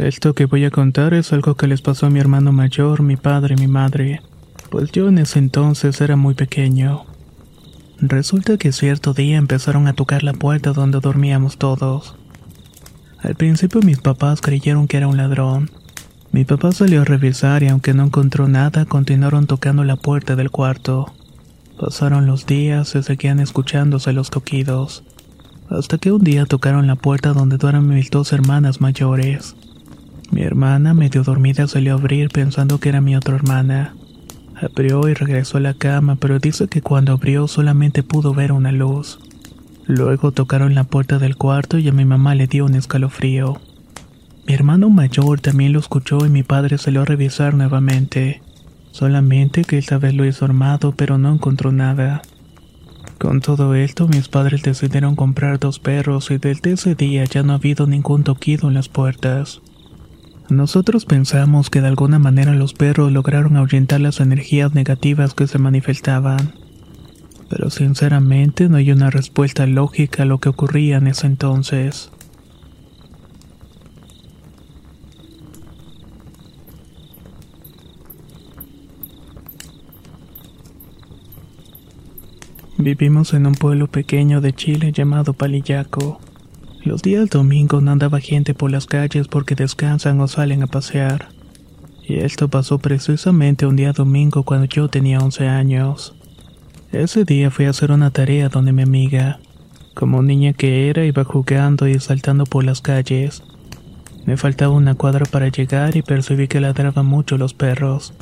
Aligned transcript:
Esto 0.00 0.32
que 0.32 0.46
voy 0.46 0.64
a 0.64 0.70
contar 0.70 1.12
es 1.12 1.32
algo 1.32 1.56
que 1.56 1.66
les 1.66 1.82
pasó 1.82 2.06
a 2.06 2.10
mi 2.10 2.20
hermano 2.20 2.52
mayor, 2.52 3.02
mi 3.02 3.16
padre 3.16 3.56
y 3.58 3.60
mi 3.60 3.66
madre, 3.66 4.22
pues 4.70 4.92
yo 4.92 5.08
en 5.08 5.18
ese 5.18 5.40
entonces 5.40 6.00
era 6.00 6.14
muy 6.14 6.34
pequeño. 6.34 7.04
Resulta 7.98 8.58
que 8.58 8.70
cierto 8.70 9.12
día 9.12 9.38
empezaron 9.38 9.88
a 9.88 9.94
tocar 9.94 10.22
la 10.22 10.34
puerta 10.34 10.72
donde 10.72 11.00
dormíamos 11.00 11.58
todos. 11.58 12.14
Al 13.18 13.34
principio 13.34 13.80
mis 13.82 13.98
papás 13.98 14.40
creyeron 14.40 14.86
que 14.86 14.98
era 14.98 15.08
un 15.08 15.16
ladrón. 15.16 15.68
Mi 16.30 16.44
papá 16.44 16.70
salió 16.70 17.02
a 17.02 17.04
revisar 17.04 17.64
y 17.64 17.68
aunque 17.68 17.92
no 17.92 18.04
encontró 18.04 18.46
nada, 18.46 18.84
continuaron 18.84 19.48
tocando 19.48 19.82
la 19.82 19.96
puerta 19.96 20.36
del 20.36 20.52
cuarto. 20.52 21.12
Pasaron 21.80 22.24
los 22.24 22.46
días 22.46 22.94
y 22.94 23.02
seguían 23.02 23.40
escuchándose 23.40 24.12
los 24.12 24.30
toquidos. 24.30 25.02
Hasta 25.68 25.98
que 25.98 26.12
un 26.12 26.22
día 26.22 26.46
tocaron 26.46 26.86
la 26.86 26.94
puerta 26.94 27.32
donde 27.32 27.56
duermen 27.56 27.96
mis 27.96 28.10
dos 28.10 28.32
hermanas 28.32 28.80
mayores. 28.80 29.56
Mi 30.30 30.42
hermana, 30.42 30.92
medio 30.92 31.22
dormida, 31.22 31.66
salió 31.66 31.94
a 31.94 31.98
abrir 31.98 32.28
pensando 32.28 32.78
que 32.78 32.90
era 32.90 33.00
mi 33.00 33.16
otra 33.16 33.34
hermana. 33.34 33.94
Abrió 34.60 35.08
y 35.08 35.14
regresó 35.14 35.58
a 35.58 35.60
la 35.60 35.74
cama, 35.74 36.16
pero 36.16 36.38
dice 36.38 36.68
que 36.68 36.82
cuando 36.82 37.12
abrió 37.12 37.48
solamente 37.48 38.02
pudo 38.02 38.34
ver 38.34 38.52
una 38.52 38.72
luz. 38.72 39.18
Luego 39.86 40.32
tocaron 40.32 40.74
la 40.74 40.84
puerta 40.84 41.18
del 41.18 41.36
cuarto 41.36 41.78
y 41.78 41.88
a 41.88 41.92
mi 41.92 42.04
mamá 42.04 42.34
le 42.34 42.46
dio 42.46 42.66
un 42.66 42.74
escalofrío. 42.74 43.60
Mi 44.46 44.54
hermano 44.54 44.90
mayor 44.90 45.40
también 45.40 45.72
lo 45.72 45.78
escuchó 45.78 46.26
y 46.26 46.28
mi 46.28 46.42
padre 46.42 46.76
salió 46.76 47.02
a 47.02 47.04
revisar 47.06 47.54
nuevamente. 47.54 48.42
Solamente 48.90 49.64
que 49.64 49.78
esta 49.78 49.96
vez 49.98 50.12
lo 50.14 50.26
hizo 50.26 50.44
armado, 50.44 50.92
pero 50.96 51.16
no 51.16 51.32
encontró 51.32 51.72
nada. 51.72 52.20
Con 53.18 53.40
todo 53.40 53.74
esto, 53.74 54.08
mis 54.08 54.28
padres 54.28 54.62
decidieron 54.62 55.16
comprar 55.16 55.58
dos 55.58 55.78
perros 55.78 56.30
y 56.30 56.38
desde 56.38 56.72
ese 56.72 56.94
día 56.94 57.24
ya 57.24 57.42
no 57.42 57.52
ha 57.52 57.56
habido 57.56 57.86
ningún 57.86 58.24
toquido 58.24 58.68
en 58.68 58.74
las 58.74 58.88
puertas. 58.88 59.60
Nosotros 60.50 61.04
pensamos 61.04 61.68
que 61.68 61.82
de 61.82 61.88
alguna 61.88 62.18
manera 62.18 62.54
los 62.54 62.72
perros 62.72 63.12
lograron 63.12 63.58
ahuyentar 63.58 64.00
las 64.00 64.18
energías 64.18 64.74
negativas 64.74 65.34
que 65.34 65.46
se 65.46 65.58
manifestaban. 65.58 66.54
Pero 67.50 67.68
sinceramente 67.68 68.68
no 68.70 68.78
hay 68.78 68.90
una 68.90 69.10
respuesta 69.10 69.66
lógica 69.66 70.22
a 70.22 70.26
lo 70.26 70.38
que 70.38 70.48
ocurría 70.48 70.96
en 70.96 71.06
ese 71.06 71.26
entonces. 71.26 72.10
Vivimos 82.78 83.34
en 83.34 83.46
un 83.46 83.54
pueblo 83.54 83.88
pequeño 83.88 84.40
de 84.40 84.54
Chile 84.54 84.92
llamado 84.92 85.34
Palillaco. 85.34 86.20
Los 86.88 87.02
días 87.02 87.28
domingo 87.28 87.82
no 87.82 87.90
andaba 87.90 88.18
gente 88.18 88.54
por 88.54 88.70
las 88.70 88.86
calles 88.86 89.28
porque 89.28 89.54
descansan 89.54 90.18
o 90.22 90.26
salen 90.26 90.62
a 90.62 90.68
pasear. 90.68 91.28
Y 92.02 92.14
esto 92.14 92.48
pasó 92.48 92.78
precisamente 92.78 93.66
un 93.66 93.76
día 93.76 93.92
domingo 93.92 94.42
cuando 94.42 94.64
yo 94.64 94.88
tenía 94.88 95.18
11 95.18 95.48
años. 95.48 96.14
Ese 96.90 97.26
día 97.26 97.50
fui 97.50 97.66
a 97.66 97.70
hacer 97.70 97.92
una 97.92 98.10
tarea 98.10 98.48
donde 98.48 98.72
mi 98.72 98.84
amiga, 98.84 99.38
como 99.92 100.22
niña 100.22 100.54
que 100.54 100.88
era, 100.88 101.04
iba 101.04 101.24
jugando 101.24 101.86
y 101.86 102.00
saltando 102.00 102.46
por 102.46 102.64
las 102.64 102.80
calles. 102.80 103.42
Me 104.24 104.38
faltaba 104.38 104.72
una 104.72 104.94
cuadra 104.94 105.26
para 105.26 105.48
llegar 105.48 105.94
y 105.94 106.00
percibí 106.00 106.48
que 106.48 106.58
ladraban 106.58 107.04
mucho 107.04 107.36
los 107.36 107.52
perros. 107.52 108.14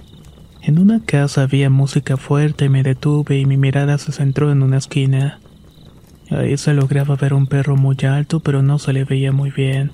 En 0.60 0.80
una 0.80 1.04
casa 1.04 1.42
había 1.42 1.70
música 1.70 2.16
fuerte 2.16 2.64
y 2.64 2.68
me 2.68 2.82
detuve 2.82 3.38
y 3.38 3.46
mi 3.46 3.58
mirada 3.58 3.96
se 3.98 4.10
centró 4.10 4.50
en 4.50 4.64
una 4.64 4.78
esquina. 4.78 5.38
Ahí 6.30 6.56
se 6.56 6.74
lograba 6.74 7.16
ver 7.16 7.34
un 7.34 7.46
perro 7.46 7.76
muy 7.76 7.96
alto, 8.08 8.40
pero 8.40 8.62
no 8.62 8.78
se 8.78 8.92
le 8.92 9.04
veía 9.04 9.32
muy 9.32 9.50
bien. 9.50 9.92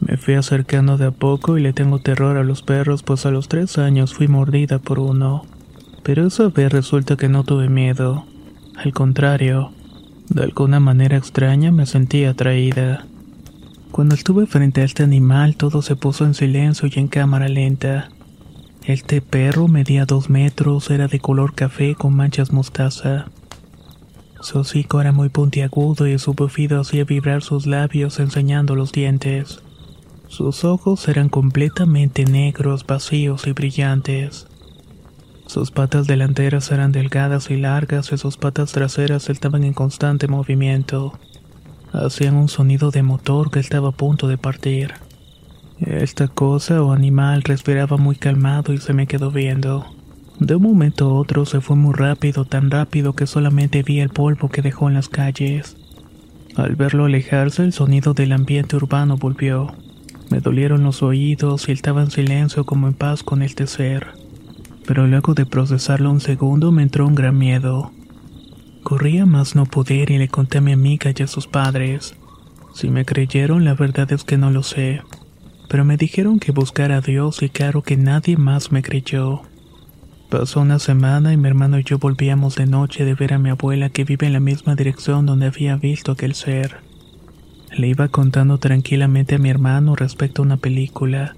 Me 0.00 0.16
fui 0.16 0.34
acercando 0.34 0.96
de 0.96 1.06
a 1.06 1.10
poco 1.10 1.58
y 1.58 1.62
le 1.62 1.72
tengo 1.72 1.98
terror 1.98 2.36
a 2.36 2.44
los 2.44 2.62
perros, 2.62 3.02
pues 3.02 3.26
a 3.26 3.30
los 3.30 3.48
tres 3.48 3.78
años 3.78 4.14
fui 4.14 4.28
mordida 4.28 4.78
por 4.78 4.98
uno. 4.98 5.44
Pero 6.02 6.26
esa 6.26 6.48
vez 6.48 6.70
resulta 6.70 7.16
que 7.16 7.28
no 7.28 7.42
tuve 7.42 7.68
miedo. 7.68 8.26
Al 8.76 8.92
contrario, 8.92 9.72
de 10.28 10.42
alguna 10.42 10.78
manera 10.78 11.16
extraña 11.16 11.72
me 11.72 11.86
sentí 11.86 12.24
atraída. 12.24 13.06
Cuando 13.90 14.14
estuve 14.14 14.46
frente 14.46 14.82
a 14.82 14.84
este 14.84 15.02
animal 15.02 15.56
todo 15.56 15.80
se 15.80 15.96
puso 15.96 16.24
en 16.24 16.34
silencio 16.34 16.88
y 16.92 16.98
en 16.98 17.08
cámara 17.08 17.48
lenta. 17.48 18.10
Este 18.84 19.22
perro 19.22 19.68
medía 19.68 20.04
dos 20.04 20.28
metros, 20.28 20.90
era 20.90 21.08
de 21.08 21.18
color 21.20 21.54
café 21.54 21.94
con 21.94 22.14
manchas 22.14 22.52
mostaza. 22.52 23.26
Su 24.44 24.58
hocico 24.58 25.00
era 25.00 25.10
muy 25.10 25.30
puntiagudo 25.30 26.06
y 26.06 26.18
su 26.18 26.34
bufido 26.34 26.78
hacía 26.78 27.06
vibrar 27.06 27.42
sus 27.42 27.64
labios 27.66 28.20
enseñando 28.20 28.74
los 28.74 28.92
dientes. 28.92 29.62
Sus 30.28 30.64
ojos 30.64 31.08
eran 31.08 31.30
completamente 31.30 32.26
negros, 32.26 32.84
vacíos 32.86 33.46
y 33.46 33.52
brillantes. 33.52 34.46
Sus 35.46 35.70
patas 35.70 36.06
delanteras 36.06 36.70
eran 36.70 36.92
delgadas 36.92 37.50
y 37.50 37.56
largas 37.56 38.12
y 38.12 38.18
sus 38.18 38.36
patas 38.36 38.72
traseras 38.72 39.30
estaban 39.30 39.64
en 39.64 39.72
constante 39.72 40.28
movimiento. 40.28 41.18
Hacían 41.94 42.36
un 42.36 42.48
sonido 42.48 42.90
de 42.90 43.02
motor 43.02 43.50
que 43.50 43.60
estaba 43.60 43.88
a 43.88 43.92
punto 43.92 44.28
de 44.28 44.36
partir. 44.36 44.92
Esta 45.80 46.28
cosa 46.28 46.82
o 46.82 46.92
animal 46.92 47.44
respiraba 47.44 47.96
muy 47.96 48.16
calmado 48.16 48.74
y 48.74 48.78
se 48.78 48.92
me 48.92 49.06
quedó 49.06 49.30
viendo. 49.30 49.86
De 50.40 50.56
un 50.56 50.62
momento 50.62 51.06
a 51.06 51.14
otro 51.14 51.46
se 51.46 51.60
fue 51.60 51.76
muy 51.76 51.94
rápido, 51.94 52.44
tan 52.44 52.70
rápido 52.70 53.14
que 53.14 53.26
solamente 53.26 53.82
vi 53.82 54.00
el 54.00 54.08
polvo 54.08 54.48
que 54.48 54.62
dejó 54.62 54.88
en 54.88 54.94
las 54.94 55.08
calles. 55.08 55.76
Al 56.56 56.74
verlo 56.74 57.04
alejarse, 57.04 57.62
el 57.62 57.72
sonido 57.72 58.14
del 58.14 58.32
ambiente 58.32 58.76
urbano 58.76 59.16
volvió. 59.16 59.74
Me 60.30 60.40
dolieron 60.40 60.82
los 60.82 61.02
oídos 61.02 61.68
y 61.68 61.72
estaba 61.72 62.02
en 62.02 62.10
silencio 62.10 62.64
como 62.66 62.88
en 62.88 62.94
paz 62.94 63.22
con 63.22 63.42
este 63.42 63.66
ser. 63.66 64.08
Pero 64.86 65.06
luego 65.06 65.34
de 65.34 65.46
procesarlo 65.46 66.10
un 66.10 66.20
segundo 66.20 66.72
me 66.72 66.82
entró 66.82 67.06
un 67.06 67.14
gran 67.14 67.38
miedo. 67.38 67.92
Corría 68.82 69.26
más 69.26 69.54
no 69.54 69.66
poder 69.66 70.10
y 70.10 70.18
le 70.18 70.28
conté 70.28 70.58
a 70.58 70.60
mi 70.60 70.72
amiga 70.72 71.12
y 71.16 71.22
a 71.22 71.26
sus 71.26 71.46
padres. 71.46 72.16
Si 72.74 72.88
me 72.88 73.04
creyeron, 73.04 73.64
la 73.64 73.74
verdad 73.74 74.12
es 74.12 74.24
que 74.24 74.36
no 74.36 74.50
lo 74.50 74.62
sé. 74.62 75.00
Pero 75.68 75.84
me 75.84 75.96
dijeron 75.96 76.40
que 76.40 76.52
buscara 76.52 76.96
a 76.96 77.00
Dios 77.00 77.42
y 77.42 77.48
claro 77.48 77.82
que 77.82 77.96
nadie 77.96 78.36
más 78.36 78.72
me 78.72 78.82
creyó. 78.82 79.42
Pasó 80.36 80.62
una 80.62 80.80
semana 80.80 81.32
y 81.32 81.36
mi 81.36 81.46
hermano 81.46 81.78
y 81.78 81.84
yo 81.84 81.98
volvíamos 81.98 82.56
de 82.56 82.66
noche 82.66 83.04
de 83.04 83.14
ver 83.14 83.34
a 83.34 83.38
mi 83.38 83.50
abuela 83.50 83.88
que 83.88 84.02
vive 84.02 84.26
en 84.26 84.32
la 84.32 84.40
misma 84.40 84.74
dirección 84.74 85.26
donde 85.26 85.46
había 85.46 85.76
visto 85.76 86.10
aquel 86.10 86.34
ser. 86.34 86.78
Le 87.70 87.86
iba 87.86 88.08
contando 88.08 88.58
tranquilamente 88.58 89.36
a 89.36 89.38
mi 89.38 89.48
hermano 89.48 89.94
respecto 89.94 90.42
a 90.42 90.44
una 90.44 90.56
película, 90.56 91.36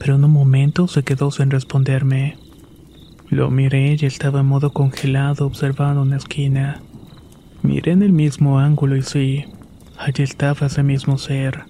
pero 0.00 0.16
en 0.16 0.24
un 0.24 0.32
momento 0.32 0.88
se 0.88 1.04
quedó 1.04 1.30
sin 1.30 1.52
responderme. 1.52 2.36
Lo 3.28 3.48
miré 3.48 3.96
y 3.96 4.06
estaba 4.06 4.40
en 4.40 4.46
modo 4.46 4.72
congelado 4.72 5.46
observando 5.46 6.02
una 6.02 6.16
esquina. 6.16 6.82
Miré 7.62 7.92
en 7.92 8.02
el 8.02 8.12
mismo 8.12 8.58
ángulo 8.58 8.96
y 8.96 9.02
sí, 9.02 9.44
allí 9.96 10.24
estaba 10.24 10.66
ese 10.66 10.82
mismo 10.82 11.16
ser. 11.16 11.66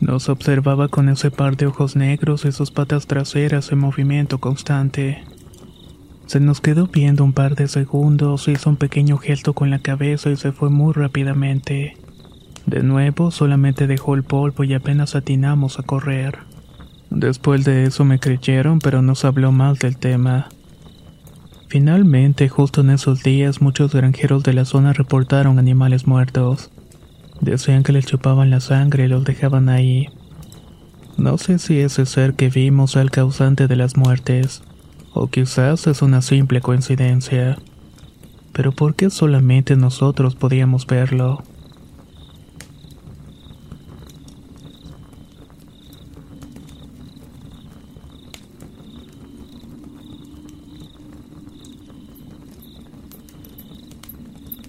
Nos 0.00 0.28
observaba 0.28 0.88
con 0.88 1.08
ese 1.08 1.30
par 1.30 1.56
de 1.56 1.66
ojos 1.66 1.94
negros 1.94 2.44
y 2.44 2.50
sus 2.50 2.72
patas 2.72 3.06
traseras 3.06 3.70
en 3.70 3.78
movimiento 3.78 4.38
constante. 4.38 5.22
Se 6.26 6.40
nos 6.40 6.60
quedó 6.60 6.88
viendo 6.88 7.22
un 7.22 7.32
par 7.32 7.54
de 7.54 7.68
segundos, 7.68 8.48
hizo 8.48 8.70
un 8.70 8.76
pequeño 8.76 9.16
gesto 9.16 9.52
con 9.52 9.70
la 9.70 9.78
cabeza 9.78 10.30
y 10.30 10.36
se 10.36 10.50
fue 10.50 10.70
muy 10.70 10.92
rápidamente. 10.92 11.96
De 12.66 12.82
nuevo, 12.82 13.30
solamente 13.30 13.86
dejó 13.86 14.16
el 14.16 14.24
polvo 14.24 14.64
y 14.64 14.74
apenas 14.74 15.14
atinamos 15.14 15.78
a 15.78 15.84
correr. 15.84 16.38
Después 17.10 17.64
de 17.64 17.84
eso 17.84 18.04
me 18.04 18.18
creyeron, 18.18 18.80
pero 18.80 19.02
nos 19.02 19.24
habló 19.24 19.52
más 19.52 19.78
del 19.78 19.98
tema. 19.98 20.48
Finalmente, 21.68 22.48
justo 22.48 22.80
en 22.80 22.90
esos 22.90 23.22
días, 23.22 23.60
muchos 23.60 23.94
granjeros 23.94 24.42
de 24.42 24.52
la 24.52 24.64
zona 24.64 24.92
reportaron 24.92 25.60
animales 25.60 26.08
muertos. 26.08 26.70
Decían 27.40 27.84
que 27.84 27.92
les 27.92 28.06
chupaban 28.06 28.50
la 28.50 28.58
sangre 28.58 29.04
y 29.04 29.08
los 29.08 29.24
dejaban 29.24 29.68
ahí. 29.68 30.08
No 31.16 31.38
sé 31.38 31.60
si 31.60 31.78
ese 31.78 32.04
ser 32.04 32.34
que 32.34 32.48
vimos 32.48 32.96
es 32.96 33.02
el 33.02 33.12
causante 33.12 33.68
de 33.68 33.76
las 33.76 33.96
muertes, 33.96 34.62
o 35.16 35.28
quizás 35.28 35.86
es 35.86 36.02
una 36.02 36.20
simple 36.20 36.60
coincidencia. 36.60 37.56
Pero 38.52 38.72
¿por 38.72 38.94
qué 38.94 39.08
solamente 39.08 39.74
nosotros 39.74 40.34
podíamos 40.34 40.86
verlo? 40.86 41.42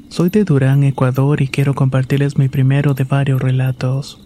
Soy 0.09 0.29
de 0.29 0.45
Durán, 0.45 0.83
Ecuador 0.83 1.41
y 1.41 1.47
quiero 1.49 1.75
compartirles 1.75 2.37
mi 2.37 2.47
primero 2.47 2.93
de 2.93 3.03
varios 3.03 3.41
relatos. 3.41 4.19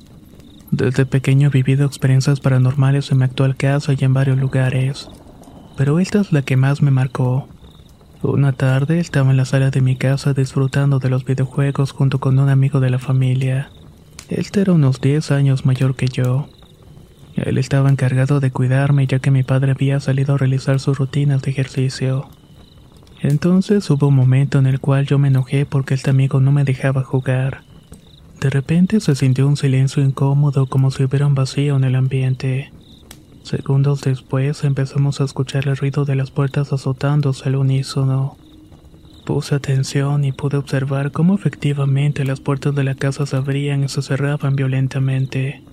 Desde 0.69 1.05
pequeño 1.05 1.47
he 1.47 1.51
vivido 1.51 1.85
experiencias 1.85 2.39
paranormales 2.39 3.11
en 3.11 3.17
mi 3.17 3.23
actual 3.25 3.57
casa 3.57 3.93
y 3.97 4.05
en 4.05 4.13
varios 4.13 4.37
lugares, 4.37 5.09
pero 5.81 5.97
esta 5.97 6.21
es 6.21 6.31
la 6.31 6.43
que 6.43 6.57
más 6.57 6.83
me 6.83 6.91
marcó. 6.91 7.47
Una 8.21 8.51
tarde 8.51 8.99
estaba 8.99 9.31
en 9.31 9.37
la 9.37 9.45
sala 9.45 9.71
de 9.71 9.81
mi 9.81 9.95
casa 9.95 10.35
disfrutando 10.35 10.99
de 10.99 11.09
los 11.09 11.25
videojuegos 11.25 11.91
junto 11.91 12.19
con 12.19 12.37
un 12.37 12.49
amigo 12.49 12.79
de 12.79 12.91
la 12.91 12.99
familia. 12.99 13.71
Él 14.29 14.45
era 14.53 14.73
unos 14.73 15.01
10 15.01 15.31
años 15.31 15.65
mayor 15.65 15.95
que 15.95 16.05
yo. 16.05 16.47
Él 17.35 17.57
estaba 17.57 17.89
encargado 17.89 18.39
de 18.39 18.51
cuidarme 18.51 19.07
ya 19.07 19.17
que 19.17 19.31
mi 19.31 19.41
padre 19.41 19.71
había 19.71 19.99
salido 19.99 20.35
a 20.35 20.37
realizar 20.37 20.79
sus 20.79 20.99
rutinas 20.99 21.41
de 21.41 21.49
ejercicio. 21.49 22.29
Entonces 23.19 23.89
hubo 23.89 24.09
un 24.09 24.15
momento 24.15 24.59
en 24.59 24.67
el 24.67 24.79
cual 24.79 25.07
yo 25.07 25.17
me 25.17 25.29
enojé 25.29 25.65
porque 25.65 25.95
este 25.95 26.11
amigo 26.11 26.39
no 26.39 26.51
me 26.51 26.63
dejaba 26.63 27.01
jugar. 27.03 27.63
De 28.39 28.51
repente 28.51 28.99
se 28.99 29.15
sintió 29.15 29.47
un 29.47 29.57
silencio 29.57 30.03
incómodo 30.03 30.67
como 30.67 30.91
si 30.91 31.03
hubiera 31.05 31.25
un 31.25 31.33
vacío 31.33 31.75
en 31.75 31.85
el 31.85 31.95
ambiente. 31.95 32.71
Segundos 33.43 34.01
después 34.01 34.63
empezamos 34.63 35.19
a 35.19 35.23
escuchar 35.23 35.67
el 35.67 35.75
ruido 35.75 36.05
de 36.05 36.15
las 36.15 36.31
puertas 36.31 36.71
azotándose 36.71 37.49
al 37.49 37.55
unísono. 37.55 38.37
Puse 39.25 39.55
atención 39.55 40.23
y 40.23 40.31
pude 40.31 40.57
observar 40.57 41.11
cómo 41.11 41.35
efectivamente 41.35 42.23
las 42.23 42.39
puertas 42.39 42.75
de 42.75 42.83
la 42.83 42.95
casa 42.95 43.25
se 43.25 43.35
abrían 43.35 43.83
y 43.83 43.87
se 43.89 44.01
cerraban 44.01 44.55
violentamente. 44.55 45.63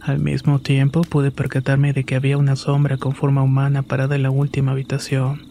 Al 0.00 0.18
mismo 0.18 0.58
tiempo 0.58 1.02
pude 1.02 1.30
percatarme 1.30 1.92
de 1.92 2.04
que 2.04 2.14
había 2.14 2.36
una 2.36 2.56
sombra 2.56 2.96
con 2.96 3.14
forma 3.14 3.42
humana 3.42 3.82
parada 3.82 4.16
en 4.16 4.22
la 4.22 4.30
última 4.30 4.72
habitación. 4.72 5.42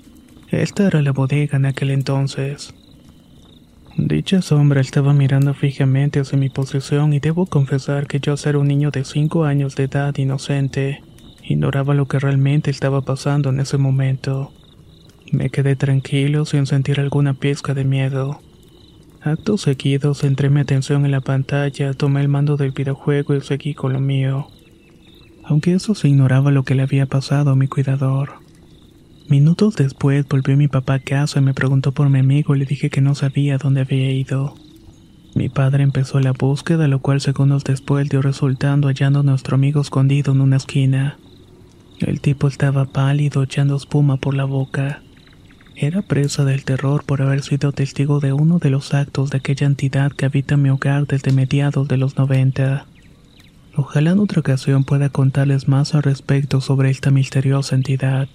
Esta 0.50 0.86
era 0.86 1.02
la 1.02 1.12
bodega 1.12 1.58
en 1.58 1.66
aquel 1.66 1.90
entonces. 1.90 2.74
Dicha 3.98 4.42
sombra 4.42 4.82
estaba 4.82 5.14
mirando 5.14 5.54
fijamente 5.54 6.20
hacia 6.20 6.38
mi 6.38 6.50
posición 6.50 7.14
y 7.14 7.20
debo 7.20 7.46
confesar 7.46 8.08
que 8.08 8.20
yo 8.20 8.38
ser 8.38 8.58
un 8.58 8.68
niño 8.68 8.92
de 8.92 9.06
5 9.06 9.46
años 9.46 9.76
de 9.76 9.84
edad 9.84 10.16
inocente, 10.18 11.02
ignoraba 11.44 11.94
lo 11.94 12.08
que 12.08 12.20
realmente 12.20 12.72
estaba 12.72 13.02
pasando 13.02 13.50
en 13.50 13.60
ese 13.60 13.78
momento. 13.78 14.52
Me 15.32 15.50
quedé 15.50 15.76
tranquilo 15.76 16.46
sin 16.46 16.66
sentir 16.66 17.00
alguna 17.00 17.34
pizca 17.34 17.74
de 17.74 17.84
miedo. 17.84 18.40
Actos 19.22 19.62
seguidos 19.62 20.20
centré 20.20 20.50
mi 20.50 20.60
atención 20.60 21.06
en 21.06 21.12
la 21.12 21.22
pantalla, 21.22 21.94
tomé 21.94 22.22
el 22.22 22.28
mando 22.28 22.58
del 22.58 22.72
videojuego 22.72 23.36
y 23.36 23.42
seguí 23.42 23.74
con 23.74 23.94
lo 23.94 24.00
mío. 24.00 24.48
Aunque 25.44 25.74
eso 25.74 25.96
se 25.96 26.08
ignoraba 26.10 26.52
lo 26.52 26.64
que 26.64 26.76
le 26.76 26.84
había 26.84 27.06
pasado 27.06 27.52
a 27.52 27.56
mi 27.56 27.68
cuidador. 27.68 28.44
Minutos 29.30 29.76
después 29.76 30.28
volvió 30.28 30.58
mi 30.58 30.68
papá 30.68 30.96
a 30.96 31.00
casa 31.00 31.40
y 31.40 31.42
me 31.42 31.54
preguntó 31.54 31.94
por 31.94 32.10
mi 32.10 32.20
amigo 32.20 32.56
y 32.56 32.60
le 32.60 32.66
dije 32.66 32.90
que 32.90 33.02
no 33.02 33.16
sabía 33.16 33.58
dónde 33.58 33.82
había 33.82 34.12
ido. 34.12 34.56
Mi 35.36 35.50
padre 35.50 35.84
empezó 35.84 36.20
la 36.20 36.34
búsqueda, 36.34 36.88
lo 36.88 37.00
cual 37.00 37.20
segundos 37.20 37.64
después 37.64 38.10
dio 38.10 38.22
resultando 38.22 38.88
hallando 38.88 39.22
a 39.22 39.24
nuestro 39.24 39.56
amigo 39.56 39.82
escondido 39.82 40.34
en 40.34 40.42
una 40.42 40.58
esquina. 40.58 41.18
El 42.06 42.20
tipo 42.20 42.50
estaba 42.50 42.84
pálido, 42.84 43.44
echando 43.44 43.78
espuma 43.78 44.18
por 44.18 44.34
la 44.34 44.44
boca. 44.44 45.02
Era 45.76 46.02
presa 46.02 46.44
del 46.44 46.66
terror 46.66 47.06
por 47.06 47.22
haber 47.22 47.42
sido 47.44 47.72
testigo 47.72 48.20
de 48.20 48.34
uno 48.34 48.60
de 48.60 48.70
los 48.70 48.94
actos 48.94 49.30
de 49.30 49.38
aquella 49.38 49.68
entidad 49.68 50.12
que 50.12 50.26
habita 50.26 50.58
mi 50.58 50.70
hogar 50.70 51.08
desde 51.08 51.32
mediados 51.32 51.88
de 51.88 51.96
los 51.96 52.18
90. 52.18 52.86
Ojalá 53.76 54.12
en 54.12 54.20
otra 54.20 54.42
ocasión 54.42 54.84
pueda 54.84 55.10
contarles 55.10 55.70
más 55.70 55.96
al 55.96 56.04
respecto 56.04 56.60
sobre 56.60 56.90
esta 56.90 57.10
misteriosa 57.10 57.76
entidad. 57.76 58.28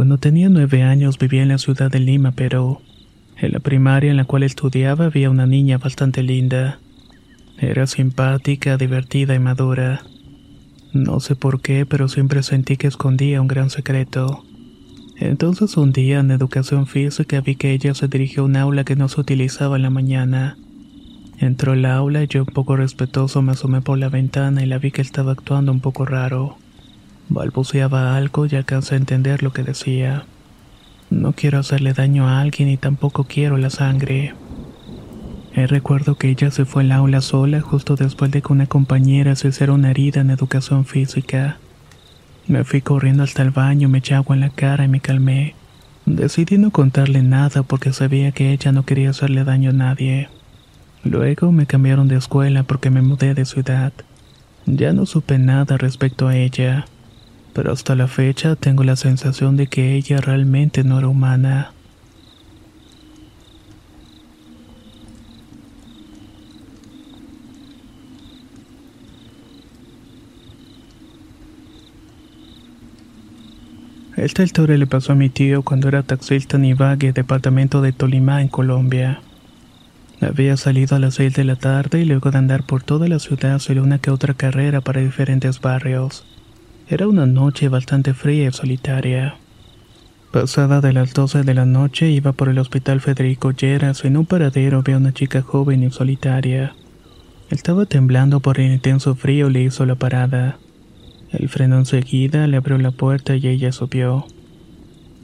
Cuando 0.00 0.16
tenía 0.16 0.48
nueve 0.48 0.82
años 0.82 1.18
vivía 1.18 1.42
en 1.42 1.50
la 1.50 1.58
ciudad 1.58 1.90
de 1.90 2.00
Lima, 2.00 2.32
Perú. 2.32 2.78
En 3.36 3.52
la 3.52 3.58
primaria 3.58 4.10
en 4.10 4.16
la 4.16 4.24
cual 4.24 4.44
estudiaba 4.44 5.04
había 5.04 5.28
una 5.28 5.44
niña 5.44 5.76
bastante 5.76 6.22
linda. 6.22 6.78
Era 7.58 7.86
simpática, 7.86 8.78
divertida 8.78 9.34
y 9.34 9.38
madura. 9.38 10.00
No 10.94 11.20
sé 11.20 11.36
por 11.36 11.60
qué, 11.60 11.84
pero 11.84 12.08
siempre 12.08 12.42
sentí 12.42 12.78
que 12.78 12.86
escondía 12.86 13.42
un 13.42 13.46
gran 13.46 13.68
secreto. 13.68 14.42
Entonces 15.18 15.76
un 15.76 15.92
día 15.92 16.20
en 16.20 16.30
educación 16.30 16.86
física 16.86 17.42
vi 17.42 17.56
que 17.56 17.72
ella 17.72 17.92
se 17.92 18.08
dirigió 18.08 18.44
a 18.44 18.46
un 18.46 18.56
aula 18.56 18.84
que 18.84 18.96
no 18.96 19.06
se 19.10 19.20
utilizaba 19.20 19.76
en 19.76 19.82
la 19.82 19.90
mañana. 19.90 20.56
Entró 21.36 21.72
al 21.72 21.84
aula 21.84 22.22
y 22.22 22.26
yo 22.26 22.44
un 22.44 22.54
poco 22.54 22.74
respetuoso 22.74 23.42
me 23.42 23.52
asomé 23.52 23.82
por 23.82 23.98
la 23.98 24.08
ventana 24.08 24.62
y 24.62 24.66
la 24.66 24.78
vi 24.78 24.92
que 24.92 25.02
estaba 25.02 25.32
actuando 25.32 25.70
un 25.70 25.80
poco 25.80 26.06
raro. 26.06 26.56
Balbuceaba 27.32 28.16
algo 28.16 28.46
y 28.46 28.56
alcancé 28.56 28.96
a 28.96 28.98
entender 28.98 29.44
lo 29.44 29.52
que 29.52 29.62
decía. 29.62 30.24
No 31.10 31.32
quiero 31.32 31.60
hacerle 31.60 31.92
daño 31.92 32.26
a 32.26 32.40
alguien 32.40 32.68
y 32.68 32.76
tampoco 32.76 33.22
quiero 33.22 33.56
la 33.56 33.70
sangre. 33.70 34.34
Eh, 35.54 35.68
recuerdo 35.68 36.16
que 36.16 36.28
ella 36.28 36.50
se 36.50 36.64
fue 36.64 36.82
al 36.82 36.90
aula 36.90 37.20
sola 37.20 37.60
justo 37.60 37.94
después 37.94 38.32
de 38.32 38.42
que 38.42 38.52
una 38.52 38.66
compañera 38.66 39.36
se 39.36 39.46
hiciera 39.46 39.72
una 39.72 39.92
herida 39.92 40.22
en 40.22 40.30
educación 40.30 40.84
física. 40.84 41.58
Me 42.48 42.64
fui 42.64 42.80
corriendo 42.80 43.22
hasta 43.22 43.42
el 43.42 43.52
baño, 43.52 43.88
me 43.88 43.98
eché 43.98 44.16
en 44.16 44.40
la 44.40 44.50
cara 44.50 44.84
y 44.84 44.88
me 44.88 44.98
calmé. 44.98 45.54
Decidí 46.06 46.58
no 46.58 46.72
contarle 46.72 47.22
nada 47.22 47.62
porque 47.62 47.92
sabía 47.92 48.32
que 48.32 48.52
ella 48.52 48.72
no 48.72 48.84
quería 48.84 49.10
hacerle 49.10 49.44
daño 49.44 49.70
a 49.70 49.74
nadie. 49.74 50.28
Luego 51.04 51.52
me 51.52 51.66
cambiaron 51.66 52.08
de 52.08 52.16
escuela 52.16 52.64
porque 52.64 52.90
me 52.90 53.02
mudé 53.02 53.34
de 53.34 53.44
ciudad. 53.44 53.92
Ya 54.66 54.92
no 54.92 55.06
supe 55.06 55.38
nada 55.38 55.76
respecto 55.76 56.26
a 56.26 56.36
ella 56.36 56.86
pero 57.52 57.72
hasta 57.72 57.94
la 57.94 58.08
fecha 58.08 58.56
tengo 58.56 58.84
la 58.84 58.96
sensación 58.96 59.56
de 59.56 59.66
que 59.66 59.94
ella 59.94 60.20
realmente 60.20 60.84
no 60.84 60.98
era 60.98 61.08
humana. 61.08 61.72
Esta 74.16 74.42
historia 74.42 74.76
le 74.76 74.86
pasó 74.86 75.12
a 75.12 75.14
mi 75.14 75.30
tío 75.30 75.62
cuando 75.62 75.88
era 75.88 76.02
taxista 76.02 76.58
en 76.58 76.66
Ibague, 76.66 77.14
departamento 77.14 77.80
de 77.80 77.92
Tolima, 77.92 78.42
en 78.42 78.48
Colombia. 78.48 79.22
Había 80.20 80.58
salido 80.58 80.94
a 80.94 80.98
las 80.98 81.14
6 81.14 81.32
de 81.32 81.44
la 81.44 81.56
tarde 81.56 82.02
y 82.02 82.04
luego 82.04 82.30
de 82.30 82.36
andar 82.36 82.64
por 82.64 82.82
toda 82.82 83.08
la 83.08 83.18
ciudad 83.18 83.58
salió 83.60 83.82
una 83.82 83.98
que 83.98 84.10
otra 84.10 84.34
carrera 84.34 84.82
para 84.82 85.00
diferentes 85.00 85.62
barrios. 85.62 86.26
Era 86.90 87.06
una 87.06 87.24
noche 87.24 87.68
bastante 87.68 88.14
fría 88.14 88.48
y 88.48 88.52
solitaria. 88.52 89.36
Pasada 90.32 90.80
de 90.80 90.92
las 90.92 91.14
12 91.14 91.44
de 91.44 91.54
la 91.54 91.64
noche 91.64 92.10
iba 92.10 92.32
por 92.32 92.48
el 92.48 92.58
hospital 92.58 93.00
Federico 93.00 93.52
Lleras. 93.52 94.04
En 94.04 94.16
un 94.16 94.26
paradero 94.26 94.82
vi 94.82 94.94
a 94.94 94.96
una 94.96 95.12
chica 95.12 95.40
joven 95.40 95.84
y 95.84 95.92
solitaria. 95.92 96.74
Estaba 97.48 97.86
temblando 97.86 98.40
por 98.40 98.58
el 98.58 98.72
intenso 98.72 99.14
frío 99.14 99.50
le 99.50 99.62
hizo 99.62 99.86
la 99.86 99.94
parada. 99.94 100.58
El 101.30 101.48
frenó 101.48 101.78
enseguida, 101.78 102.48
le 102.48 102.56
abrió 102.56 102.76
la 102.76 102.90
puerta 102.90 103.36
y 103.36 103.46
ella 103.46 103.70
subió. 103.70 104.26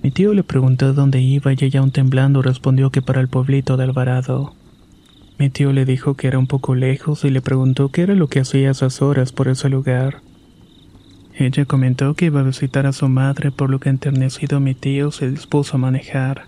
Mi 0.04 0.12
tío 0.12 0.34
le 0.34 0.44
preguntó 0.44 0.92
dónde 0.92 1.20
iba 1.20 1.52
y 1.52 1.56
ella 1.60 1.80
aún 1.80 1.90
temblando 1.90 2.42
respondió 2.42 2.90
que 2.90 3.02
para 3.02 3.20
el 3.20 3.26
pueblito 3.26 3.76
de 3.76 3.82
Alvarado. 3.82 4.54
Mi 5.36 5.50
tío 5.50 5.72
le 5.72 5.84
dijo 5.84 6.14
que 6.14 6.28
era 6.28 6.38
un 6.38 6.46
poco 6.46 6.76
lejos 6.76 7.24
y 7.24 7.30
le 7.30 7.40
preguntó 7.40 7.88
qué 7.88 8.02
era 8.02 8.14
lo 8.14 8.28
que 8.28 8.38
hacía 8.38 8.68
a 8.68 8.70
esas 8.70 9.02
horas 9.02 9.32
por 9.32 9.48
ese 9.48 9.68
lugar. 9.68 10.22
Ella 11.38 11.66
comentó 11.66 12.14
que 12.14 12.26
iba 12.26 12.40
a 12.40 12.44
visitar 12.44 12.86
a 12.86 12.92
su 12.92 13.08
madre, 13.10 13.50
por 13.50 13.68
lo 13.68 13.78
que 13.78 13.90
enternecido 13.90 14.58
mi 14.58 14.74
tío 14.74 15.12
se 15.12 15.30
dispuso 15.30 15.76
a 15.76 15.78
manejar. 15.78 16.44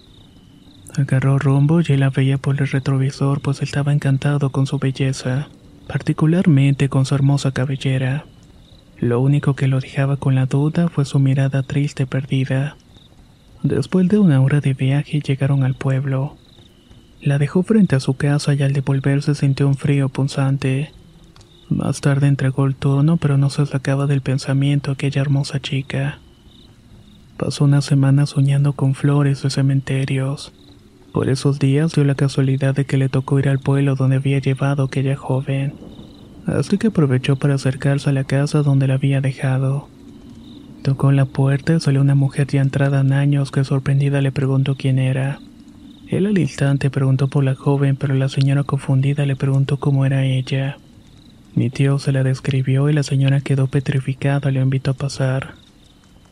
Agarró 0.96 1.38
rumbo 1.38 1.80
y 1.80 1.96
la 1.98 2.08
veía 2.08 2.38
por 2.38 2.58
el 2.58 2.68
retrovisor, 2.68 3.42
pues 3.42 3.60
estaba 3.60 3.92
encantado 3.92 4.50
con 4.50 4.66
su 4.66 4.78
belleza, 4.78 5.48
particularmente 5.86 6.88
con 6.88 7.04
su 7.04 7.14
hermosa 7.14 7.52
cabellera. 7.52 8.24
Lo 8.98 9.20
único 9.20 9.54
que 9.54 9.68
lo 9.68 9.78
dejaba 9.78 10.16
con 10.16 10.34
la 10.34 10.46
duda 10.46 10.88
fue 10.88 11.04
su 11.04 11.18
mirada 11.18 11.62
triste 11.62 12.06
perdida. 12.06 12.76
Después 13.62 14.08
de 14.08 14.18
una 14.18 14.40
hora 14.40 14.60
de 14.60 14.72
viaje 14.72 15.20
llegaron 15.20 15.64
al 15.64 15.74
pueblo. 15.74 16.36
La 17.20 17.38
dejó 17.38 17.62
frente 17.62 17.94
a 17.94 18.00
su 18.00 18.14
casa 18.14 18.54
y 18.54 18.62
al 18.62 18.72
devolverse 18.72 19.34
sintió 19.34 19.68
un 19.68 19.76
frío 19.76 20.08
punzante. 20.08 20.92
Más 21.70 22.00
tarde 22.00 22.28
entregó 22.28 22.66
el 22.66 22.74
turno, 22.74 23.18
pero 23.18 23.36
no 23.36 23.50
se 23.50 23.66
sacaba 23.66 24.06
del 24.06 24.22
pensamiento 24.22 24.90
aquella 24.90 25.20
hermosa 25.20 25.60
chica. 25.60 26.18
Pasó 27.36 27.64
una 27.64 27.82
semana 27.82 28.24
soñando 28.24 28.72
con 28.72 28.94
flores 28.94 29.42
de 29.42 29.50
cementerios. 29.50 30.52
Por 31.12 31.28
esos 31.28 31.58
días 31.58 31.92
dio 31.92 32.04
la 32.04 32.14
casualidad 32.14 32.74
de 32.74 32.86
que 32.86 32.96
le 32.96 33.08
tocó 33.08 33.38
ir 33.38 33.48
al 33.48 33.58
pueblo 33.58 33.96
donde 33.96 34.16
había 34.16 34.38
llevado 34.38 34.84
aquella 34.84 35.16
joven. 35.16 35.74
Así 36.46 36.78
que 36.78 36.86
aprovechó 36.86 37.36
para 37.36 37.54
acercarse 37.54 38.08
a 38.08 38.12
la 38.14 38.24
casa 38.24 38.62
donde 38.62 38.88
la 38.88 38.94
había 38.94 39.20
dejado. 39.20 39.88
Tocó 40.82 41.12
la 41.12 41.26
puerta 41.26 41.74
y 41.74 41.80
salió 41.80 42.00
una 42.00 42.14
mujer 42.14 42.46
ya 42.46 42.62
entrada 42.62 43.00
en 43.00 43.12
años 43.12 43.50
que 43.50 43.64
sorprendida 43.64 44.22
le 44.22 44.32
preguntó 44.32 44.74
quién 44.74 44.98
era. 44.98 45.40
Él 46.08 46.24
al 46.24 46.38
instante 46.38 46.88
preguntó 46.88 47.28
por 47.28 47.44
la 47.44 47.54
joven, 47.54 47.96
pero 47.96 48.14
la 48.14 48.30
señora 48.30 48.64
confundida 48.64 49.26
le 49.26 49.36
preguntó 49.36 49.78
cómo 49.78 50.06
era 50.06 50.24
ella. 50.24 50.78
Mi 51.58 51.70
tío 51.70 51.98
se 51.98 52.12
la 52.12 52.22
describió 52.22 52.88
y 52.88 52.92
la 52.92 53.02
señora 53.02 53.40
quedó 53.40 53.66
petrificada 53.66 54.52
lo 54.52 54.60
invitó 54.60 54.92
a 54.92 54.94
pasar. 54.94 55.54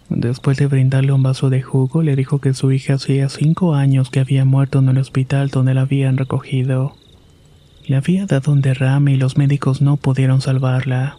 Después 0.09 0.56
de 0.56 0.68
brindarle 0.68 1.11
un 1.11 1.25
vaso 1.25 1.50
de 1.50 1.62
jugo, 1.62 2.04
le 2.04 2.14
dijo 2.14 2.38
que 2.38 2.54
su 2.54 2.71
hija 2.71 2.95
hacía 2.95 3.28
cinco 3.28 3.75
años 3.75 4.09
que 4.09 4.21
había 4.21 4.45
muerto 4.45 4.78
en 4.78 4.88
el 4.88 4.99
hospital 4.99 5.49
donde 5.49 5.75
la 5.75 5.80
habían 5.80 6.16
recogido. 6.16 6.95
Le 7.88 7.97
había 7.97 8.26
dado 8.26 8.52
un 8.52 8.61
derrame 8.61 9.14
y 9.14 9.16
los 9.16 9.37
médicos 9.37 9.83
no 9.83 9.97
pudieron 9.97 10.40
salvarla. 10.40 11.18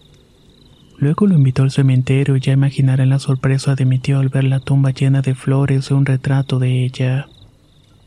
Luego 0.98 1.28
lo 1.28 1.36
invitó 1.36 1.64
al 1.64 1.72
cementerio 1.72 2.38
y 2.38 2.40
ya 2.40 2.54
imaginarán 2.54 3.10
la 3.10 3.20
sorpresa 3.20 3.76
de 3.76 3.84
mi 3.84 4.00
tío 4.00 4.20
al 4.20 4.30
ver 4.30 4.46
la 4.46 4.62
tumba 4.62 4.92
llena 4.92 5.22
de 5.22 5.36
flores 5.36 5.92
y 5.92 5.94
un 5.94 6.06
retrato 6.06 6.60
de 6.60 6.86
ella. 6.86 7.28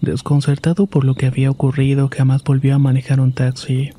Desconcertado 0.00 0.86
por 0.86 1.04
lo 1.04 1.14
que 1.14 1.26
había 1.26 1.50
ocurrido, 1.50 2.08
jamás 2.10 2.42
volvió 2.42 2.74
a 2.74 2.78
manejar 2.78 3.20
un 3.20 3.32
taxi. 3.32 3.90